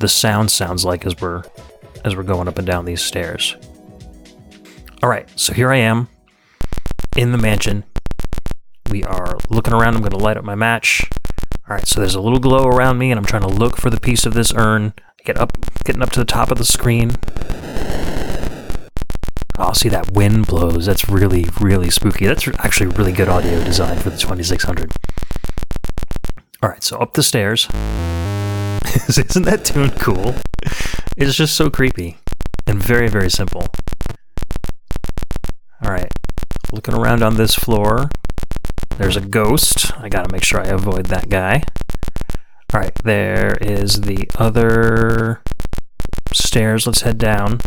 the 0.00 0.08
sound 0.08 0.50
sounds 0.50 0.84
like 0.84 1.04
as 1.04 1.20
we're 1.20 1.42
as 2.04 2.16
we're 2.16 2.22
going 2.22 2.48
up 2.48 2.58
and 2.58 2.66
down 2.66 2.84
these 2.84 3.02
stairs. 3.02 3.56
All 5.02 5.08
right, 5.08 5.28
so 5.36 5.52
here 5.52 5.70
I 5.70 5.76
am 5.76 6.08
in 7.16 7.32
the 7.32 7.38
mansion. 7.38 7.84
We 8.90 9.04
are 9.04 9.36
looking 9.50 9.74
around. 9.74 9.94
I'm 9.94 10.00
going 10.00 10.10
to 10.10 10.16
light 10.16 10.36
up 10.36 10.44
my 10.44 10.54
match. 10.54 11.04
All 11.68 11.76
right, 11.76 11.86
so 11.86 12.00
there's 12.00 12.14
a 12.14 12.20
little 12.20 12.38
glow 12.38 12.66
around 12.66 12.98
me, 12.98 13.10
and 13.10 13.18
I'm 13.18 13.26
trying 13.26 13.42
to 13.42 13.48
look 13.48 13.76
for 13.76 13.90
the 13.90 14.00
piece 14.00 14.24
of 14.24 14.32
this 14.32 14.54
urn. 14.54 14.94
Get 15.24 15.36
up, 15.36 15.58
getting 15.84 16.02
up 16.02 16.10
to 16.12 16.20
the 16.20 16.24
top 16.24 16.50
of 16.50 16.56
the 16.56 16.64
screen. 16.64 17.12
Oh, 19.58 19.72
see 19.72 19.90
that 19.90 20.12
wind 20.12 20.46
blows. 20.46 20.86
That's 20.86 21.08
really, 21.08 21.46
really 21.60 21.90
spooky. 21.90 22.26
That's 22.26 22.48
actually 22.58 22.86
really 22.96 23.12
good 23.12 23.28
audio 23.28 23.62
design 23.62 23.98
for 23.98 24.08
the 24.08 24.16
2600. 24.16 24.90
All 26.62 26.70
right, 26.70 26.82
so 26.82 26.98
up 26.98 27.12
the 27.14 27.22
stairs. 27.22 27.66
Isn't 29.08 29.44
that 29.44 29.64
tune 29.64 29.90
cool? 29.90 30.36
It's 31.16 31.34
just 31.34 31.54
so 31.54 31.68
creepy 31.68 32.16
and 32.66 32.82
very, 32.82 33.08
very 33.08 33.30
simple. 33.30 33.66
All 35.84 35.90
right, 35.90 36.12
looking 36.72 36.94
around 36.94 37.22
on 37.22 37.36
this 37.36 37.54
floor. 37.54 38.08
There's 38.98 39.16
a 39.16 39.20
ghost. 39.20 39.92
I 39.98 40.08
gotta 40.08 40.30
make 40.32 40.42
sure 40.42 40.60
I 40.60 40.66
avoid 40.66 41.06
that 41.06 41.28
guy. 41.28 41.62
All 42.74 42.80
right, 42.80 42.94
there 43.04 43.56
is 43.60 44.02
the 44.02 44.28
other 44.36 45.40
stairs. 46.32 46.86
Let's 46.86 47.02
head 47.02 47.16
down. 47.16 47.60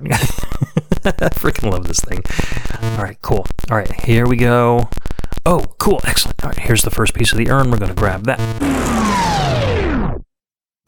freaking 1.36 1.70
love 1.70 1.86
this 1.86 2.00
thing. 2.00 2.22
All 2.98 3.04
right, 3.04 3.16
cool. 3.22 3.46
All 3.70 3.76
right, 3.76 3.92
here 4.02 4.26
we 4.26 4.36
go. 4.36 4.88
Oh, 5.46 5.64
cool, 5.78 6.00
excellent. 6.04 6.42
All 6.44 6.50
right, 6.50 6.58
here's 6.58 6.82
the 6.82 6.90
first 6.90 7.14
piece 7.14 7.32
of 7.32 7.38
the 7.38 7.50
urn. 7.50 7.70
We're 7.70 7.78
to 7.78 7.94
grab 7.94 8.24
that. 8.24 8.40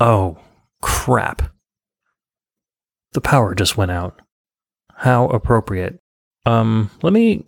Oh, 0.01 0.39
crap. 0.83 1.53
The 3.13 3.21
power 3.21 3.55
just 3.55 3.77
went 3.77 3.93
out. 3.93 4.21
How 4.97 5.29
appropriate. 5.29 6.01
Um, 6.45 6.91
let 7.03 7.13
me. 7.13 7.45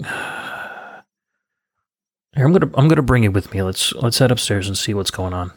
Here, 2.34 2.44
I'm 2.44 2.52
gonna 2.52 2.70
I'm 2.74 2.88
gonna 2.88 3.02
bring 3.02 3.22
you 3.22 3.30
with 3.30 3.52
me. 3.52 3.62
Let's 3.62 3.92
let's 3.94 4.18
head 4.18 4.32
upstairs 4.32 4.66
and 4.66 4.76
see 4.76 4.92
what's 4.92 5.12
going 5.12 5.32
on. 5.32 5.50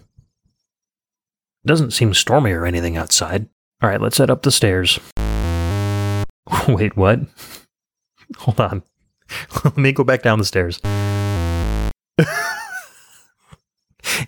It 1.63 1.67
doesn't 1.67 1.91
seem 1.91 2.13
stormy 2.13 2.51
or 2.51 2.65
anything 2.65 2.95
outside. 2.97 3.49
All 3.81 3.89
right, 3.89 3.99
let's 3.99 4.19
head 4.19 4.29
up 4.29 4.43
the 4.43 4.51
stairs. 4.51 4.99
Wait, 6.67 6.95
what? 6.95 7.19
Hold 8.37 8.59
on. 8.59 8.83
Let 9.63 9.77
me 9.77 9.91
go 9.91 10.03
back 10.03 10.21
down 10.21 10.39
the 10.39 10.45
stairs. 10.45 10.79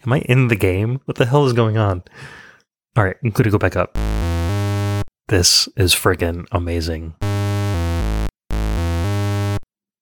Am 0.06 0.14
I 0.14 0.20
in 0.20 0.48
the 0.48 0.56
game? 0.56 1.02
What 1.06 1.18
the 1.18 1.26
hell 1.26 1.46
is 1.46 1.54
going 1.54 1.78
on? 1.78 2.04
All 2.96 3.04
right, 3.04 3.16
I'm 3.24 3.30
gonna 3.30 3.52
go 3.52 3.60
back 3.60 3.76
up. 3.76 3.94
This 5.28 5.70
is 5.76 5.94
friggin' 5.94 6.48
amazing. 6.52 7.14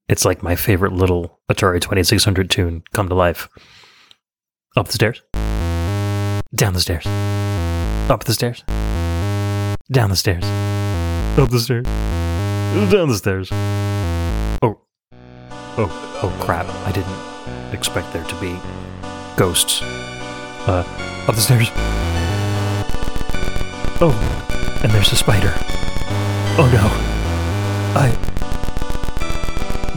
It's 0.09 0.23
like 0.23 0.41
my 0.41 0.55
favorite 0.55 0.93
little 0.93 1.41
Atari 1.51 1.81
2600 1.81 2.49
tune 2.49 2.83
come 2.93 3.09
to 3.09 3.15
life. 3.15 3.49
Up 4.77 4.87
the 4.87 4.93
stairs. 4.93 5.21
Down 6.55 6.73
the 6.73 6.79
stairs. 6.79 7.05
Up 8.09 8.23
the 8.23 8.33
stairs. 8.33 8.63
Down 9.91 10.09
the 10.09 10.15
stairs. 10.15 10.45
Up 11.37 11.49
the 11.49 11.59
stairs. 11.59 11.85
Down 12.89 13.09
the 13.09 13.17
stairs. 13.17 13.49
Oh. 14.61 14.79
Oh, 15.77 16.19
oh 16.23 16.37
crap. 16.39 16.67
I 16.87 16.93
didn't 16.93 17.73
expect 17.73 18.13
there 18.13 18.23
to 18.23 18.35
be 18.39 18.57
ghosts. 19.35 19.81
Uh, 19.81 20.85
up 21.27 21.35
the 21.35 21.41
stairs. 21.41 21.67
Oh, 23.99 24.79
and 24.83 24.91
there's 24.93 25.11
a 25.11 25.17
spider. 25.17 25.53
Oh 26.57 26.69
no. 26.71 26.87
I. 27.99 28.37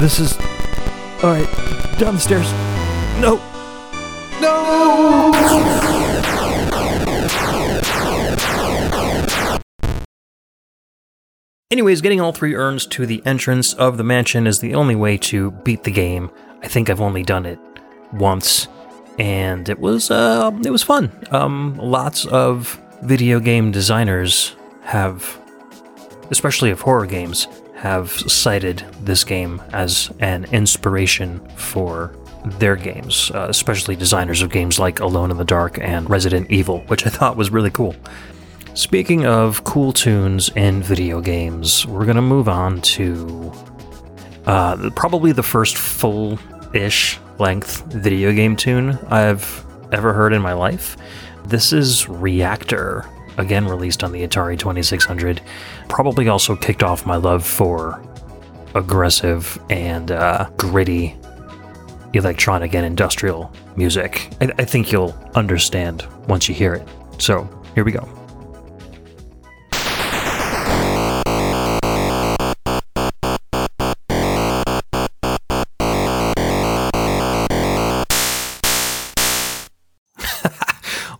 This 0.00 0.18
is. 0.18 0.38
Alright, 1.22 1.46
down 1.98 2.14
the 2.14 2.20
stairs. 2.20 2.50
No! 3.20 3.36
No! 4.40 5.30
Anyways, 11.70 12.00
getting 12.00 12.18
all 12.18 12.32
three 12.32 12.54
urns 12.54 12.86
to 12.86 13.04
the 13.04 13.22
entrance 13.26 13.74
of 13.74 13.98
the 13.98 14.02
mansion 14.02 14.46
is 14.46 14.60
the 14.60 14.74
only 14.74 14.96
way 14.96 15.18
to 15.18 15.50
beat 15.50 15.84
the 15.84 15.90
game. 15.90 16.30
I 16.62 16.68
think 16.68 16.88
I've 16.88 17.02
only 17.02 17.22
done 17.22 17.44
it 17.44 17.58
once, 18.14 18.68
and 19.18 19.68
it 19.68 19.80
was 19.80 20.10
uh, 20.10 20.50
it 20.64 20.70
was 20.70 20.82
fun. 20.82 21.12
Um, 21.30 21.76
lots 21.76 22.24
of 22.24 22.80
video 23.02 23.38
game 23.38 23.70
designers 23.70 24.56
have, 24.82 25.38
especially 26.30 26.70
of 26.70 26.80
horror 26.80 27.04
games, 27.04 27.46
have 27.80 28.10
cited 28.10 28.84
this 29.00 29.24
game 29.24 29.60
as 29.72 30.12
an 30.20 30.44
inspiration 30.52 31.40
for 31.56 32.14
their 32.58 32.76
games, 32.76 33.30
uh, 33.34 33.46
especially 33.48 33.96
designers 33.96 34.42
of 34.42 34.50
games 34.50 34.78
like 34.78 35.00
Alone 35.00 35.30
in 35.30 35.38
the 35.38 35.46
Dark 35.46 35.78
and 35.78 36.08
Resident 36.10 36.50
Evil, 36.50 36.80
which 36.88 37.06
I 37.06 37.10
thought 37.10 37.38
was 37.38 37.50
really 37.50 37.70
cool. 37.70 37.96
Speaking 38.74 39.24
of 39.24 39.64
cool 39.64 39.94
tunes 39.94 40.50
in 40.50 40.82
video 40.82 41.22
games, 41.22 41.86
we're 41.86 42.04
going 42.04 42.16
to 42.16 42.22
move 42.22 42.50
on 42.50 42.82
to 42.82 43.50
uh, 44.44 44.90
probably 44.94 45.32
the 45.32 45.42
first 45.42 45.78
full 45.78 46.38
ish 46.74 47.18
length 47.38 47.82
video 47.86 48.30
game 48.32 48.56
tune 48.56 48.98
I've 49.08 49.64
ever 49.90 50.12
heard 50.12 50.34
in 50.34 50.42
my 50.42 50.52
life. 50.52 50.98
This 51.46 51.72
is 51.72 52.06
Reactor, 52.10 53.08
again 53.36 53.66
released 53.66 54.02
on 54.04 54.12
the 54.12 54.26
Atari 54.26 54.58
2600. 54.58 55.40
Probably 55.88 56.28
also 56.28 56.56
kicked 56.56 56.82
off 56.82 57.06
my 57.06 57.16
love 57.16 57.44
for 57.44 58.02
aggressive 58.74 59.58
and 59.70 60.10
uh, 60.10 60.48
gritty 60.56 61.16
electronic 62.12 62.74
and 62.74 62.84
industrial 62.84 63.52
music. 63.76 64.28
I, 64.40 64.52
I 64.58 64.64
think 64.64 64.92
you'll 64.92 65.16
understand 65.34 66.06
once 66.28 66.48
you 66.48 66.54
hear 66.54 66.74
it. 66.74 66.88
So, 67.18 67.48
here 67.74 67.84
we 67.84 67.92
go. 67.92 68.19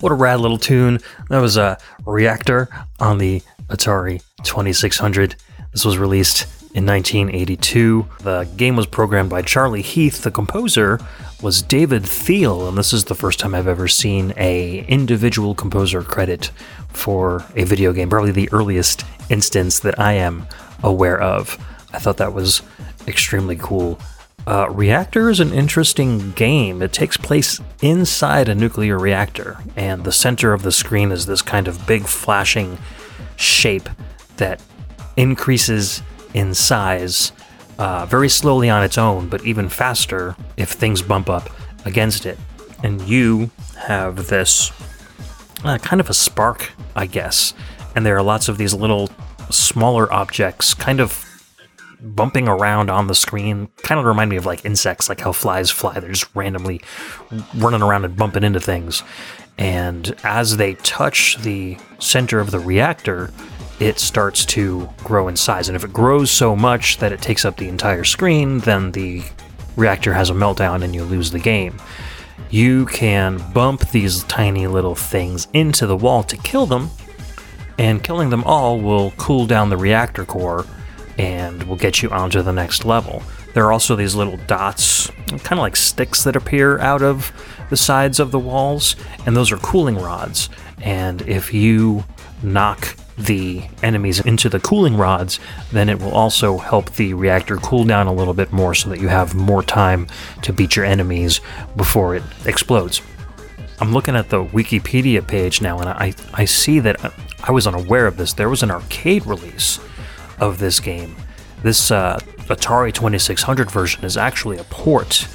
What 0.01 0.11
a 0.11 0.15
rad 0.15 0.39
little 0.39 0.57
tune. 0.57 0.99
That 1.29 1.39
was 1.39 1.57
a 1.57 1.77
reactor 2.07 2.67
on 2.99 3.19
the 3.19 3.43
Atari 3.67 4.23
2600. 4.43 5.35
This 5.71 5.85
was 5.85 5.99
released 5.99 6.47
in 6.73 6.87
1982. 6.87 8.07
The 8.21 8.49
game 8.57 8.75
was 8.75 8.87
programmed 8.87 9.29
by 9.29 9.43
Charlie 9.43 9.83
Heath. 9.83 10.23
The 10.23 10.31
composer 10.31 10.99
was 11.43 11.61
David 11.61 12.03
Thiel, 12.03 12.67
and 12.67 12.75
this 12.75 12.93
is 12.93 13.05
the 13.05 13.15
first 13.15 13.39
time 13.39 13.53
I've 13.53 13.67
ever 13.67 13.87
seen 13.87 14.33
a 14.37 14.79
individual 14.87 15.53
composer 15.53 16.01
credit 16.01 16.49
for 16.89 17.45
a 17.55 17.63
video 17.63 17.93
game. 17.93 18.09
Probably 18.09 18.31
the 18.31 18.51
earliest 18.51 19.05
instance 19.29 19.81
that 19.81 19.99
I 19.99 20.13
am 20.13 20.47
aware 20.81 21.21
of. 21.21 21.63
I 21.93 21.99
thought 21.99 22.17
that 22.17 22.33
was 22.33 22.63
extremely 23.07 23.55
cool. 23.55 23.99
Uh, 24.47 24.67
reactor 24.69 25.29
is 25.29 25.39
an 25.39 25.53
interesting 25.53 26.31
game. 26.31 26.81
It 26.81 26.91
takes 26.91 27.15
place 27.15 27.61
inside 27.81 28.49
a 28.49 28.55
nuclear 28.55 28.97
reactor, 28.97 29.59
and 29.75 30.03
the 30.03 30.11
center 30.11 30.53
of 30.53 30.63
the 30.63 30.71
screen 30.71 31.11
is 31.11 31.25
this 31.25 31.41
kind 31.41 31.67
of 31.67 31.85
big 31.85 32.03
flashing 32.03 32.79
shape 33.35 33.87
that 34.37 34.61
increases 35.15 36.01
in 36.33 36.53
size 36.53 37.31
uh, 37.77 38.05
very 38.05 38.29
slowly 38.29 38.69
on 38.69 38.83
its 38.83 38.97
own, 38.97 39.27
but 39.27 39.45
even 39.45 39.69
faster 39.69 40.35
if 40.57 40.71
things 40.71 41.01
bump 41.01 41.29
up 41.29 41.49
against 41.85 42.25
it. 42.25 42.37
And 42.83 43.01
you 43.01 43.51
have 43.77 44.27
this 44.27 44.71
uh, 45.63 45.77
kind 45.77 45.99
of 45.99 46.09
a 46.09 46.13
spark, 46.13 46.71
I 46.95 47.05
guess. 47.05 47.53
And 47.95 48.05
there 48.05 48.17
are 48.17 48.23
lots 48.23 48.49
of 48.49 48.57
these 48.57 48.73
little 48.73 49.09
smaller 49.49 50.11
objects 50.11 50.73
kind 50.73 50.99
of 50.99 51.25
bumping 52.01 52.47
around 52.47 52.89
on 52.89 53.07
the 53.07 53.15
screen 53.15 53.69
kind 53.83 53.99
of 53.99 54.05
remind 54.05 54.29
me 54.29 54.35
of 54.35 54.45
like 54.45 54.65
insects, 54.65 55.09
like 55.09 55.21
how 55.21 55.31
flies 55.31 55.69
fly. 55.69 55.99
They're 55.99 56.11
just 56.11 56.35
randomly 56.35 56.81
running 57.55 57.81
around 57.81 58.05
and 58.05 58.15
bumping 58.15 58.43
into 58.43 58.59
things. 58.59 59.03
And 59.57 60.15
as 60.23 60.57
they 60.57 60.75
touch 60.75 61.37
the 61.37 61.77
center 61.99 62.39
of 62.39 62.51
the 62.51 62.59
reactor, 62.59 63.31
it 63.79 63.99
starts 63.99 64.45
to 64.45 64.89
grow 65.03 65.27
in 65.27 65.35
size. 65.35 65.69
And 65.69 65.75
if 65.75 65.83
it 65.83 65.93
grows 65.93 66.31
so 66.31 66.55
much 66.55 66.97
that 66.97 67.11
it 67.11 67.21
takes 67.21 67.45
up 67.45 67.57
the 67.57 67.67
entire 67.67 68.03
screen, 68.03 68.59
then 68.59 68.91
the 68.91 69.23
reactor 69.75 70.13
has 70.13 70.29
a 70.29 70.33
meltdown 70.33 70.83
and 70.83 70.95
you 70.95 71.03
lose 71.03 71.31
the 71.31 71.39
game. 71.39 71.79
You 72.49 72.85
can 72.87 73.41
bump 73.53 73.89
these 73.91 74.23
tiny 74.23 74.67
little 74.67 74.95
things 74.95 75.47
into 75.53 75.85
the 75.85 75.95
wall 75.95 76.23
to 76.23 76.37
kill 76.37 76.65
them, 76.65 76.89
and 77.77 78.03
killing 78.03 78.29
them 78.29 78.43
all 78.43 78.79
will 78.79 79.11
cool 79.11 79.45
down 79.45 79.69
the 79.69 79.77
reactor 79.77 80.25
core 80.25 80.65
and 81.17 81.63
will 81.63 81.75
get 81.75 82.01
you 82.01 82.09
onto 82.09 82.41
the 82.41 82.53
next 82.53 82.85
level. 82.85 83.23
There 83.53 83.65
are 83.65 83.71
also 83.71 83.95
these 83.95 84.15
little 84.15 84.37
dots, 84.47 85.09
kind 85.27 85.53
of 85.53 85.59
like 85.59 85.75
sticks 85.75 86.23
that 86.23 86.35
appear 86.35 86.79
out 86.79 87.01
of 87.01 87.31
the 87.69 87.77
sides 87.77 88.19
of 88.19 88.31
the 88.31 88.39
walls, 88.39 88.95
and 89.25 89.35
those 89.35 89.51
are 89.51 89.57
cooling 89.57 89.97
rods. 89.97 90.49
And 90.81 91.21
if 91.23 91.53
you 91.53 92.05
knock 92.43 92.95
the 93.17 93.63
enemies 93.83 94.19
into 94.19 94.49
the 94.49 94.59
cooling 94.59 94.97
rods, 94.97 95.39
then 95.71 95.89
it 95.89 95.99
will 95.99 96.11
also 96.11 96.57
help 96.57 96.91
the 96.95 97.13
reactor 97.13 97.57
cool 97.57 97.83
down 97.83 98.07
a 98.07 98.13
little 98.13 98.33
bit 98.33 98.51
more 98.51 98.73
so 98.73 98.89
that 98.89 98.99
you 98.99 99.09
have 99.09 99.35
more 99.35 99.61
time 99.61 100.07
to 100.41 100.53
beat 100.53 100.75
your 100.75 100.85
enemies 100.85 101.41
before 101.75 102.15
it 102.15 102.23
explodes. 102.45 103.01
I'm 103.79 103.93
looking 103.93 104.15
at 104.15 104.29
the 104.29 104.43
Wikipedia 104.45 105.25
page 105.25 105.61
now, 105.61 105.79
and 105.79 105.89
I, 105.89 106.13
I 106.33 106.45
see 106.45 106.79
that 106.79 107.03
uh, 107.03 107.09
I 107.43 107.51
was 107.51 107.65
unaware 107.65 108.07
of 108.07 108.17
this. 108.17 108.33
There 108.33 108.49
was 108.49 108.63
an 108.63 108.71
arcade 108.71 109.25
release 109.25 109.79
of 110.41 110.59
this 110.59 110.81
game. 110.81 111.15
This 111.63 111.91
uh, 111.91 112.19
Atari 112.47 112.93
2600 112.93 113.71
version 113.71 114.03
is 114.03 114.17
actually 114.17 114.57
a 114.57 114.65
port, 114.65 115.27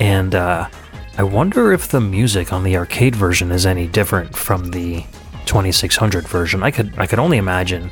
and 0.00 0.34
uh, 0.34 0.68
I 1.16 1.22
wonder 1.22 1.72
if 1.72 1.88
the 1.88 2.00
music 2.00 2.52
on 2.52 2.64
the 2.64 2.76
arcade 2.76 3.14
version 3.14 3.52
is 3.52 3.64
any 3.64 3.86
different 3.86 4.36
from 4.36 4.70
the 4.72 5.04
2600 5.44 6.26
version. 6.26 6.62
I 6.62 6.72
could 6.72 6.98
I 6.98 7.06
could 7.06 7.20
only 7.20 7.38
imagine 7.38 7.90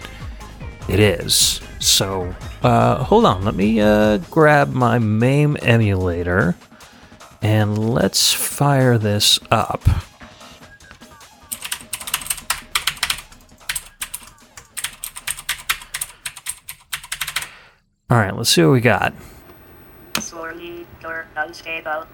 it 0.89 0.99
is. 0.99 1.61
So 1.79 2.35
uh, 2.63 3.05
hold 3.05 3.27
on, 3.27 3.45
let 3.45 3.55
me 3.55 3.81
uh, 3.81 4.19
grab 4.31 4.73
my 4.73 4.99
MAME 4.99 5.57
emulator 5.63 6.57
and 7.43 7.79
let's 7.93 8.33
fire 8.33 8.97
this 8.99 9.39
up. 9.51 9.83
All 18.11 18.19
right, 18.19 18.37
let's 18.37 18.51
see 18.51 18.63
what 18.63 18.73
we 18.73 18.81
got. 18.81 19.15
Unstable. 21.37 22.07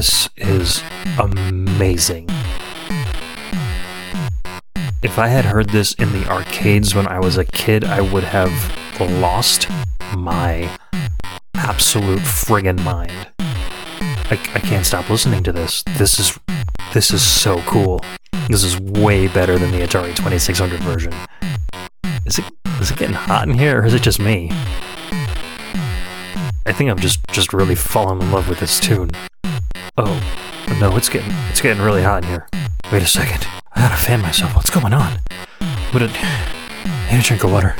This 0.00 0.30
is 0.38 0.82
amazing. 1.18 2.26
If 5.02 5.18
I 5.18 5.28
had 5.28 5.44
heard 5.44 5.68
this 5.68 5.92
in 5.92 6.10
the 6.14 6.26
arcades 6.26 6.94
when 6.94 7.06
I 7.06 7.20
was 7.20 7.36
a 7.36 7.44
kid, 7.44 7.84
I 7.84 8.00
would 8.00 8.24
have 8.24 8.50
lost 8.98 9.68
my 10.16 10.74
absolute 11.54 12.20
friggin' 12.20 12.82
mind. 12.82 13.12
I, 13.40 14.40
I 14.54 14.60
can't 14.60 14.86
stop 14.86 15.10
listening 15.10 15.42
to 15.42 15.52
this. 15.52 15.82
This 15.98 16.18
is 16.18 16.40
this 16.94 17.10
is 17.10 17.20
so 17.20 17.60
cool. 17.66 18.00
This 18.48 18.64
is 18.64 18.80
way 18.80 19.28
better 19.28 19.58
than 19.58 19.70
the 19.70 19.80
Atari 19.80 20.16
2600 20.16 20.80
version. 20.80 21.12
Is 22.24 22.38
it 22.38 22.46
is 22.80 22.90
it 22.90 22.96
getting 22.96 23.16
hot 23.16 23.46
in 23.46 23.58
here 23.58 23.82
or 23.82 23.84
is 23.84 23.92
it 23.92 24.00
just 24.00 24.18
me? 24.18 24.48
I 26.64 26.72
think 26.72 26.88
I'm 26.88 26.98
just 26.98 27.20
just 27.28 27.52
really 27.52 27.74
falling 27.74 28.22
in 28.22 28.32
love 28.32 28.48
with 28.48 28.60
this 28.60 28.80
tune. 28.80 29.10
Oh, 30.02 30.78
no, 30.80 30.96
it's 30.96 31.10
getting 31.10 31.30
it's 31.50 31.60
getting 31.60 31.82
really 31.82 32.02
hot 32.02 32.24
in 32.24 32.30
here. 32.30 32.48
Wait 32.90 33.02
a 33.02 33.06
second. 33.06 33.46
I 33.74 33.82
gotta 33.82 33.96
fan 33.96 34.22
myself. 34.22 34.56
What's 34.56 34.70
going 34.70 34.94
on? 34.94 35.18
What 35.92 35.98
did 35.98 36.10
need 37.10 37.20
a 37.20 37.22
drink 37.22 37.44
of 37.44 37.52
water. 37.52 37.74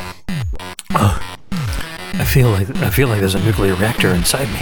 Oh, 0.93 1.19
I 1.53 2.25
feel 2.27 2.51
like 2.51 2.69
I 2.77 2.91
feel 2.91 3.09
like 3.09 3.21
there's 3.21 3.37
a 3.37 3.45
nuclear 3.45 3.75
reactor 3.75 4.09
inside 4.09 4.49
me. 4.49 4.59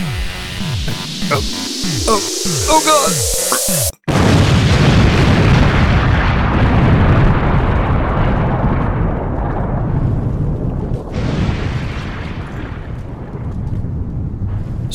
Oh, 1.31 1.43
oh, 2.07 2.21
oh 2.69 2.83
God! 2.85 3.48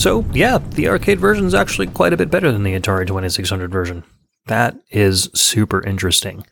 So, 0.03 0.25
yeah, 0.33 0.57
the 0.57 0.89
arcade 0.89 1.21
version 1.21 1.45
is 1.45 1.53
actually 1.53 1.87
quite 1.87 2.11
a 2.11 2.17
bit 2.17 2.29
better 2.29 2.51
than 2.51 2.63
the 2.63 2.77
Atari 2.77 3.07
2600 3.07 3.71
version. 3.71 4.03
That 4.47 4.75
is 4.91 5.29
super 5.33 5.81
interesting. 5.81 6.45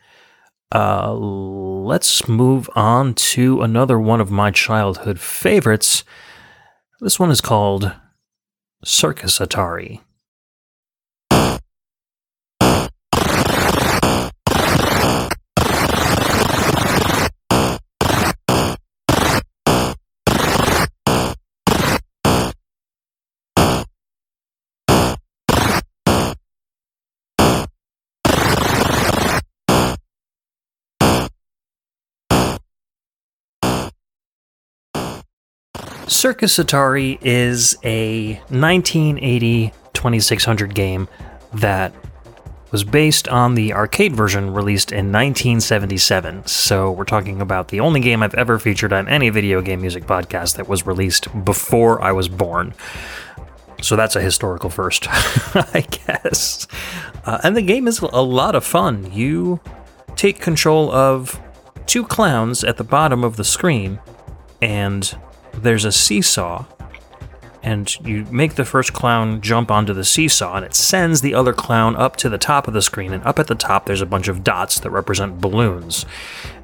Uh, 0.74 1.12
let's 1.12 2.26
move 2.26 2.70
on 2.74 3.12
to 3.12 3.60
another 3.60 3.98
one 3.98 4.22
of 4.22 4.30
my 4.30 4.52
childhood 4.52 5.20
favorites. 5.20 6.02
This 7.02 7.20
one 7.20 7.30
is 7.30 7.42
called 7.42 7.92
Circus 8.86 9.38
Atari. 9.38 10.00
Circus 36.08 36.58
Atari 36.58 37.18
is 37.22 37.76
a 37.84 38.34
1980 38.48 39.72
2600 39.92 40.74
game 40.74 41.08
that 41.54 41.94
was 42.72 42.82
based 42.84 43.28
on 43.28 43.54
the 43.54 43.72
arcade 43.74 44.16
version 44.16 44.52
released 44.52 44.90
in 44.90 45.12
1977. 45.12 46.46
So 46.46 46.90
we're 46.90 47.04
talking 47.04 47.40
about 47.40 47.68
the 47.68 47.80
only 47.80 48.00
game 48.00 48.22
I've 48.22 48.34
ever 48.34 48.58
featured 48.58 48.92
on 48.92 49.08
any 49.08 49.28
video 49.28 49.60
game 49.60 49.80
music 49.80 50.04
podcast 50.04 50.56
that 50.56 50.68
was 50.68 50.86
released 50.86 51.28
before 51.44 52.02
I 52.02 52.12
was 52.12 52.28
born. 52.28 52.74
So 53.82 53.94
that's 53.94 54.16
a 54.16 54.20
historical 54.20 54.70
first, 54.70 55.06
I 55.10 55.86
guess. 55.88 56.66
Uh, 57.24 57.38
and 57.44 57.56
the 57.56 57.62
game 57.62 57.86
is 57.86 58.00
a 58.00 58.22
lot 58.22 58.54
of 58.54 58.64
fun. 58.64 59.12
You 59.12 59.60
take 60.16 60.40
control 60.40 60.90
of 60.90 61.40
two 61.86 62.04
clowns 62.04 62.64
at 62.64 62.76
the 62.76 62.84
bottom 62.84 63.22
of 63.22 63.36
the 63.36 63.44
screen, 63.44 64.00
and 64.60 65.14
there's 65.54 65.84
a 65.84 65.92
seesaw. 65.92 66.64
And 67.62 67.94
you 68.04 68.24
make 68.30 68.56
the 68.56 68.64
first 68.64 68.92
clown 68.92 69.40
jump 69.40 69.70
onto 69.70 69.92
the 69.92 70.04
seesaw, 70.04 70.56
and 70.56 70.64
it 70.64 70.74
sends 70.74 71.20
the 71.20 71.34
other 71.34 71.52
clown 71.52 71.94
up 71.94 72.16
to 72.16 72.28
the 72.28 72.38
top 72.38 72.66
of 72.66 72.74
the 72.74 72.82
screen. 72.82 73.12
And 73.12 73.24
up 73.24 73.38
at 73.38 73.46
the 73.46 73.54
top, 73.54 73.86
there's 73.86 74.00
a 74.00 74.06
bunch 74.06 74.26
of 74.26 74.42
dots 74.42 74.80
that 74.80 74.90
represent 74.90 75.40
balloons. 75.40 76.04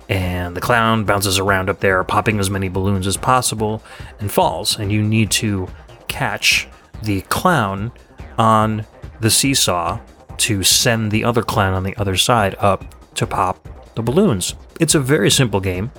And 0.09 0.57
the 0.57 0.61
clown 0.61 1.05
bounces 1.05 1.39
around 1.39 1.71
up 1.71 1.81
there, 1.81 2.03
popping 2.03 2.41
as 2.41 2.51
many 2.51 2.69
balloons 2.69 3.07
as 3.07 3.17
possible, 3.17 3.83
and 4.19 4.33
falls. 4.33 4.77
And 4.77 4.91
you 4.91 5.03
need 5.03 5.31
to 5.33 5.69
catch 6.09 6.67
the 7.03 7.21
clown 7.23 7.93
on 8.37 8.85
the 9.21 9.31
seesaw 9.31 10.01
to 10.39 10.63
send 10.63 11.13
the 11.13 11.25
other 11.25 11.43
clown 11.43 11.75
on 11.75 11.83
the 11.85 11.97
other 11.97 12.17
side 12.17 12.57
up 12.59 12.85
to 13.15 13.27
pop 13.27 13.69
the 13.95 14.03
balloons. 14.03 14.55
It's 14.81 14.95
a 14.95 15.01
very 15.01 15.31
simple 15.31 15.61
game. 15.61 15.91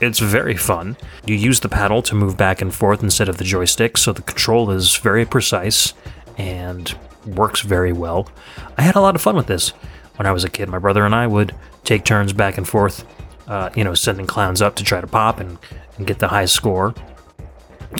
It's 0.00 0.20
very 0.20 0.56
fun. 0.56 0.96
You 1.26 1.34
use 1.34 1.60
the 1.60 1.68
paddle 1.68 2.02
to 2.02 2.14
move 2.14 2.36
back 2.36 2.62
and 2.62 2.72
forth 2.72 3.02
instead 3.02 3.28
of 3.28 3.38
the 3.38 3.44
joystick, 3.44 3.96
so 3.96 4.12
the 4.12 4.22
control 4.22 4.70
is 4.70 4.96
very 4.96 5.24
precise 5.24 5.92
and 6.36 6.96
works 7.26 7.62
very 7.62 7.92
well. 7.92 8.28
I 8.76 8.82
had 8.82 8.94
a 8.94 9.00
lot 9.00 9.16
of 9.16 9.22
fun 9.22 9.34
with 9.36 9.48
this 9.48 9.70
when 10.16 10.26
I 10.26 10.32
was 10.32 10.44
a 10.44 10.50
kid. 10.50 10.68
My 10.68 10.78
brother 10.78 11.04
and 11.04 11.14
I 11.14 11.26
would 11.26 11.54
take 11.84 12.04
turns 12.04 12.32
back 12.32 12.58
and 12.58 12.68
forth, 12.68 13.04
uh, 13.48 13.70
you 13.74 13.82
know, 13.82 13.94
sending 13.94 14.26
clowns 14.26 14.62
up 14.62 14.76
to 14.76 14.84
try 14.84 15.00
to 15.00 15.06
pop 15.06 15.40
and, 15.40 15.58
and 15.96 16.06
get 16.06 16.20
the 16.20 16.28
high 16.28 16.46
score. 16.46 16.94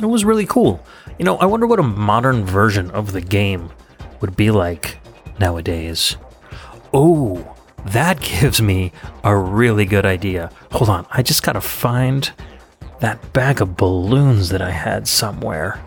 It 0.01 0.07
was 0.07 0.25
really 0.25 0.47
cool. 0.47 0.85
You 1.19 1.25
know, 1.25 1.37
I 1.39 1.47
wonder 1.47 1.67
what 1.67 1.81
a 1.81 1.83
modern 1.83 2.45
version 2.45 2.91
of 2.93 3.13
the 3.13 3.21
game 3.21 3.71
would 4.21 4.37
be 4.37 4.51
like 4.51 4.99
nowadays. 5.41 6.17
Oh, 6.93 7.57
that 7.93 8.21
gives 8.21 8.61
me 8.61 8.93
a 9.25 9.37
really 9.37 9.85
good 9.85 10.05
idea. 10.05 10.51
Hold 10.73 10.91
on, 10.91 11.07
I 11.11 11.23
just 11.23 11.43
gotta 11.43 11.61
find 11.61 12.31
that 13.01 13.33
bag 13.33 13.61
of 13.61 13.77
balloons 13.77 14.49
that 14.51 14.61
I 14.61 14.71
had 14.71 15.07
somewhere. 15.09 15.81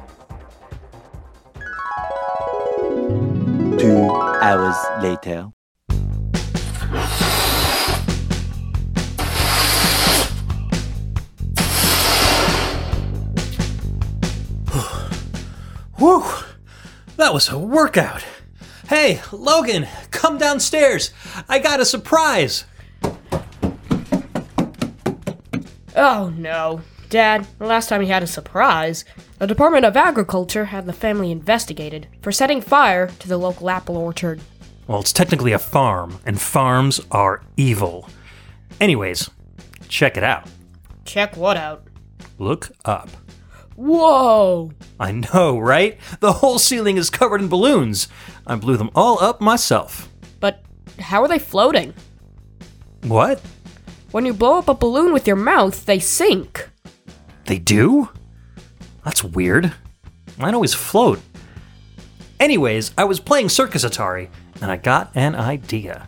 Two 3.77 4.09
hours 4.41 4.75
later. 5.01 5.49
Whew, 15.97 16.23
that 17.17 17.33
was 17.33 17.49
a 17.49 17.57
workout. 17.59 18.23
Hey, 18.87 19.21
Logan, 19.31 19.87
come 20.11 20.37
downstairs. 20.37 21.11
I 21.47 21.59
got 21.59 21.79
a 21.79 21.85
surprise. 21.85 22.65
Oh 25.95 26.33
no. 26.35 26.81
Dad, 27.09 27.45
the 27.59 27.65
last 27.65 27.89
time 27.89 28.01
he 28.01 28.07
had 28.07 28.23
a 28.23 28.27
surprise, 28.27 29.03
the 29.37 29.45
Department 29.47 29.85
of 29.85 29.97
Agriculture 29.97 30.65
had 30.65 30.85
the 30.85 30.93
family 30.93 31.29
investigated 31.29 32.07
for 32.21 32.31
setting 32.31 32.61
fire 32.61 33.07
to 33.07 33.27
the 33.27 33.37
local 33.37 33.69
apple 33.69 33.97
orchard. 33.97 34.39
Well, 34.87 35.01
it's 35.01 35.11
technically 35.11 35.51
a 35.51 35.59
farm, 35.59 36.19
and 36.25 36.39
farms 36.39 37.01
are 37.11 37.43
evil. 37.57 38.07
Anyways, 38.79 39.29
check 39.89 40.15
it 40.15 40.23
out. 40.23 40.47
Check 41.05 41.35
what 41.35 41.57
out? 41.57 41.83
Look 42.39 42.71
up. 42.85 43.09
Whoa! 43.75 44.71
I 44.99 45.11
know, 45.11 45.57
right? 45.57 45.97
The 46.19 46.33
whole 46.33 46.59
ceiling 46.59 46.97
is 46.97 47.09
covered 47.09 47.41
in 47.41 47.47
balloons. 47.47 48.07
I 48.45 48.55
blew 48.55 48.77
them 48.77 48.91
all 48.95 49.21
up 49.21 49.41
myself. 49.41 50.10
How 51.01 51.21
are 51.21 51.27
they 51.27 51.39
floating? 51.39 51.93
What? 53.03 53.41
When 54.11 54.25
you 54.25 54.33
blow 54.33 54.57
up 54.57 54.69
a 54.69 54.73
balloon 54.73 55.13
with 55.13 55.27
your 55.27 55.35
mouth, 55.35 55.85
they 55.85 55.99
sink. 55.99 56.69
They 57.45 57.57
do? 57.59 58.09
That's 59.03 59.23
weird. 59.23 59.73
Mine 60.37 60.53
always 60.53 60.73
float. 60.73 61.19
Anyways, 62.39 62.91
I 62.97 63.03
was 63.03 63.19
playing 63.19 63.49
Circus 63.49 63.85
Atari, 63.85 64.29
and 64.61 64.71
I 64.71 64.77
got 64.77 65.11
an 65.15 65.35
idea. 65.35 66.07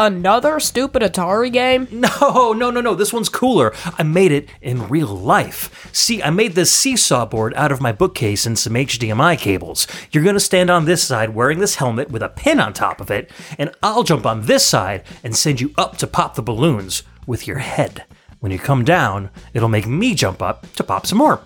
Another 0.00 0.58
stupid 0.60 1.02
Atari 1.02 1.52
game? 1.52 1.86
No, 2.00 2.54
no, 2.54 2.70
no, 2.70 2.80
no. 2.80 2.94
This 2.94 3.12
one's 3.12 3.28
cooler. 3.28 3.74
I 3.98 4.02
made 4.02 4.32
it 4.32 4.48
in 4.62 4.88
real 4.88 5.08
life. 5.08 5.90
See, 5.92 6.22
I 6.22 6.30
made 6.30 6.54
this 6.54 6.72
seesaw 6.72 7.26
board 7.26 7.52
out 7.54 7.70
of 7.70 7.82
my 7.82 7.92
bookcase 7.92 8.46
and 8.46 8.58
some 8.58 8.72
HDMI 8.72 9.38
cables. 9.38 9.86
You're 10.10 10.24
gonna 10.24 10.40
stand 10.40 10.70
on 10.70 10.86
this 10.86 11.02
side 11.02 11.34
wearing 11.34 11.58
this 11.58 11.74
helmet 11.74 12.10
with 12.10 12.22
a 12.22 12.30
pin 12.30 12.60
on 12.60 12.72
top 12.72 13.02
of 13.02 13.10
it, 13.10 13.30
and 13.58 13.70
I'll 13.82 14.02
jump 14.02 14.24
on 14.24 14.46
this 14.46 14.64
side 14.64 15.02
and 15.22 15.36
send 15.36 15.60
you 15.60 15.74
up 15.76 15.98
to 15.98 16.06
pop 16.06 16.34
the 16.34 16.42
balloons 16.42 17.02
with 17.26 17.46
your 17.46 17.58
head. 17.58 18.04
When 18.38 18.52
you 18.52 18.58
come 18.58 18.84
down, 18.84 19.28
it'll 19.52 19.68
make 19.68 19.86
me 19.86 20.14
jump 20.14 20.40
up 20.40 20.72
to 20.76 20.82
pop 20.82 21.06
some 21.06 21.18
more. 21.18 21.42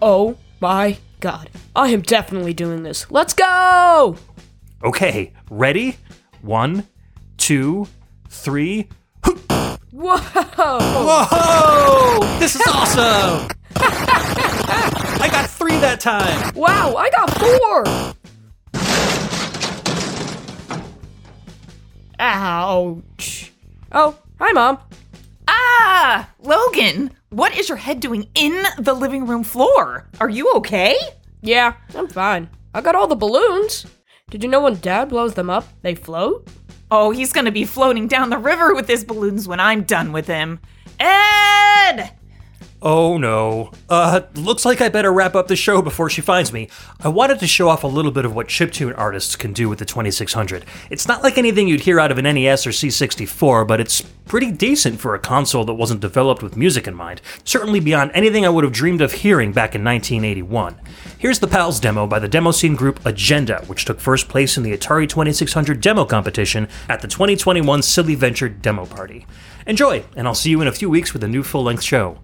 Oh 0.00 0.38
my 0.60 0.96
god. 1.20 1.50
I 1.76 1.88
am 1.88 2.00
definitely 2.00 2.54
doing 2.54 2.84
this. 2.84 3.10
Let's 3.10 3.34
go! 3.34 4.16
Okay, 4.82 5.34
ready? 5.50 5.98
One, 6.40 6.88
two, 7.36 7.86
three. 8.28 8.88
Whoa! 9.92 10.16
Whoa! 10.18 12.38
This 12.38 12.56
is 12.56 12.62
awesome! 12.66 13.48
I 13.76 15.28
got 15.30 15.48
three 15.48 15.76
that 15.78 16.00
time! 16.00 16.52
Wow, 16.54 16.94
I 16.96 17.10
got 17.10 17.30
four! 17.38 17.84
Ouch. 22.18 23.52
Oh, 23.92 24.18
hi, 24.38 24.52
Mom. 24.52 24.78
Ah, 25.48 26.30
Logan, 26.40 27.10
what 27.30 27.56
is 27.56 27.68
your 27.68 27.78
head 27.78 28.00
doing 28.00 28.28
in 28.34 28.64
the 28.78 28.94
living 28.94 29.26
room 29.26 29.44
floor? 29.44 30.08
Are 30.20 30.28
you 30.28 30.52
okay? 30.54 30.96
Yeah, 31.42 31.74
I'm 31.94 32.08
fine. 32.08 32.48
I 32.74 32.80
got 32.80 32.94
all 32.94 33.06
the 33.08 33.16
balloons. 33.16 33.86
Did 34.30 34.42
you 34.42 34.48
know 34.48 34.62
when 34.62 34.76
Dad 34.76 35.10
blows 35.10 35.34
them 35.34 35.50
up, 35.50 35.66
they 35.82 35.94
float? 35.94 36.48
Oh, 36.94 37.10
he's 37.10 37.32
gonna 37.32 37.50
be 37.50 37.64
floating 37.64 38.06
down 38.06 38.28
the 38.28 38.36
river 38.36 38.74
with 38.74 38.86
his 38.86 39.02
balloons 39.02 39.48
when 39.48 39.58
I'm 39.58 39.84
done 39.84 40.12
with 40.12 40.26
him. 40.26 40.60
Ed! 41.00 42.10
Oh 42.84 43.16
no. 43.16 43.70
Uh, 43.88 44.22
looks 44.34 44.64
like 44.64 44.80
I 44.80 44.88
better 44.88 45.12
wrap 45.12 45.36
up 45.36 45.46
the 45.46 45.54
show 45.54 45.82
before 45.82 46.10
she 46.10 46.20
finds 46.20 46.52
me. 46.52 46.68
I 47.00 47.10
wanted 47.10 47.38
to 47.38 47.46
show 47.46 47.68
off 47.68 47.84
a 47.84 47.86
little 47.86 48.10
bit 48.10 48.24
of 48.24 48.34
what 48.34 48.48
chiptune 48.48 48.92
artists 48.98 49.36
can 49.36 49.52
do 49.52 49.68
with 49.68 49.78
the 49.78 49.84
2600. 49.84 50.64
It's 50.90 51.06
not 51.06 51.22
like 51.22 51.38
anything 51.38 51.68
you'd 51.68 51.82
hear 51.82 52.00
out 52.00 52.10
of 52.10 52.18
an 52.18 52.24
NES 52.24 52.66
or 52.66 52.70
C64, 52.70 53.68
but 53.68 53.78
it's 53.78 54.00
pretty 54.00 54.50
decent 54.50 54.98
for 54.98 55.14
a 55.14 55.20
console 55.20 55.64
that 55.66 55.74
wasn't 55.74 56.00
developed 56.00 56.42
with 56.42 56.56
music 56.56 56.88
in 56.88 56.94
mind. 56.94 57.20
Certainly 57.44 57.78
beyond 57.80 58.10
anything 58.14 58.44
I 58.44 58.48
would 58.48 58.64
have 58.64 58.72
dreamed 58.72 59.00
of 59.00 59.12
hearing 59.12 59.52
back 59.52 59.76
in 59.76 59.84
1981. 59.84 60.80
Here's 61.18 61.38
the 61.38 61.46
PALS 61.46 61.78
demo 61.78 62.08
by 62.08 62.18
the 62.18 62.26
demo 62.26 62.50
scene 62.50 62.74
group 62.74 62.98
Agenda, 63.06 63.62
which 63.68 63.84
took 63.84 64.00
first 64.00 64.28
place 64.28 64.56
in 64.56 64.64
the 64.64 64.76
Atari 64.76 65.08
2600 65.08 65.80
demo 65.80 66.04
competition 66.04 66.66
at 66.88 67.00
the 67.00 67.06
2021 67.06 67.80
Silly 67.82 68.16
Venture 68.16 68.48
Demo 68.48 68.86
Party. 68.86 69.24
Enjoy, 69.68 70.02
and 70.16 70.26
I'll 70.26 70.34
see 70.34 70.50
you 70.50 70.60
in 70.60 70.66
a 70.66 70.72
few 70.72 70.90
weeks 70.90 71.12
with 71.12 71.22
a 71.22 71.28
new 71.28 71.44
full 71.44 71.62
length 71.62 71.84
show. 71.84 72.18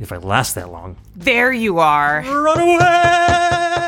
If 0.00 0.12
I 0.12 0.16
last 0.16 0.54
that 0.54 0.70
long. 0.70 0.96
There 1.16 1.52
you 1.52 1.78
are. 1.78 2.22
Run 2.22 2.60
away! 2.60 3.87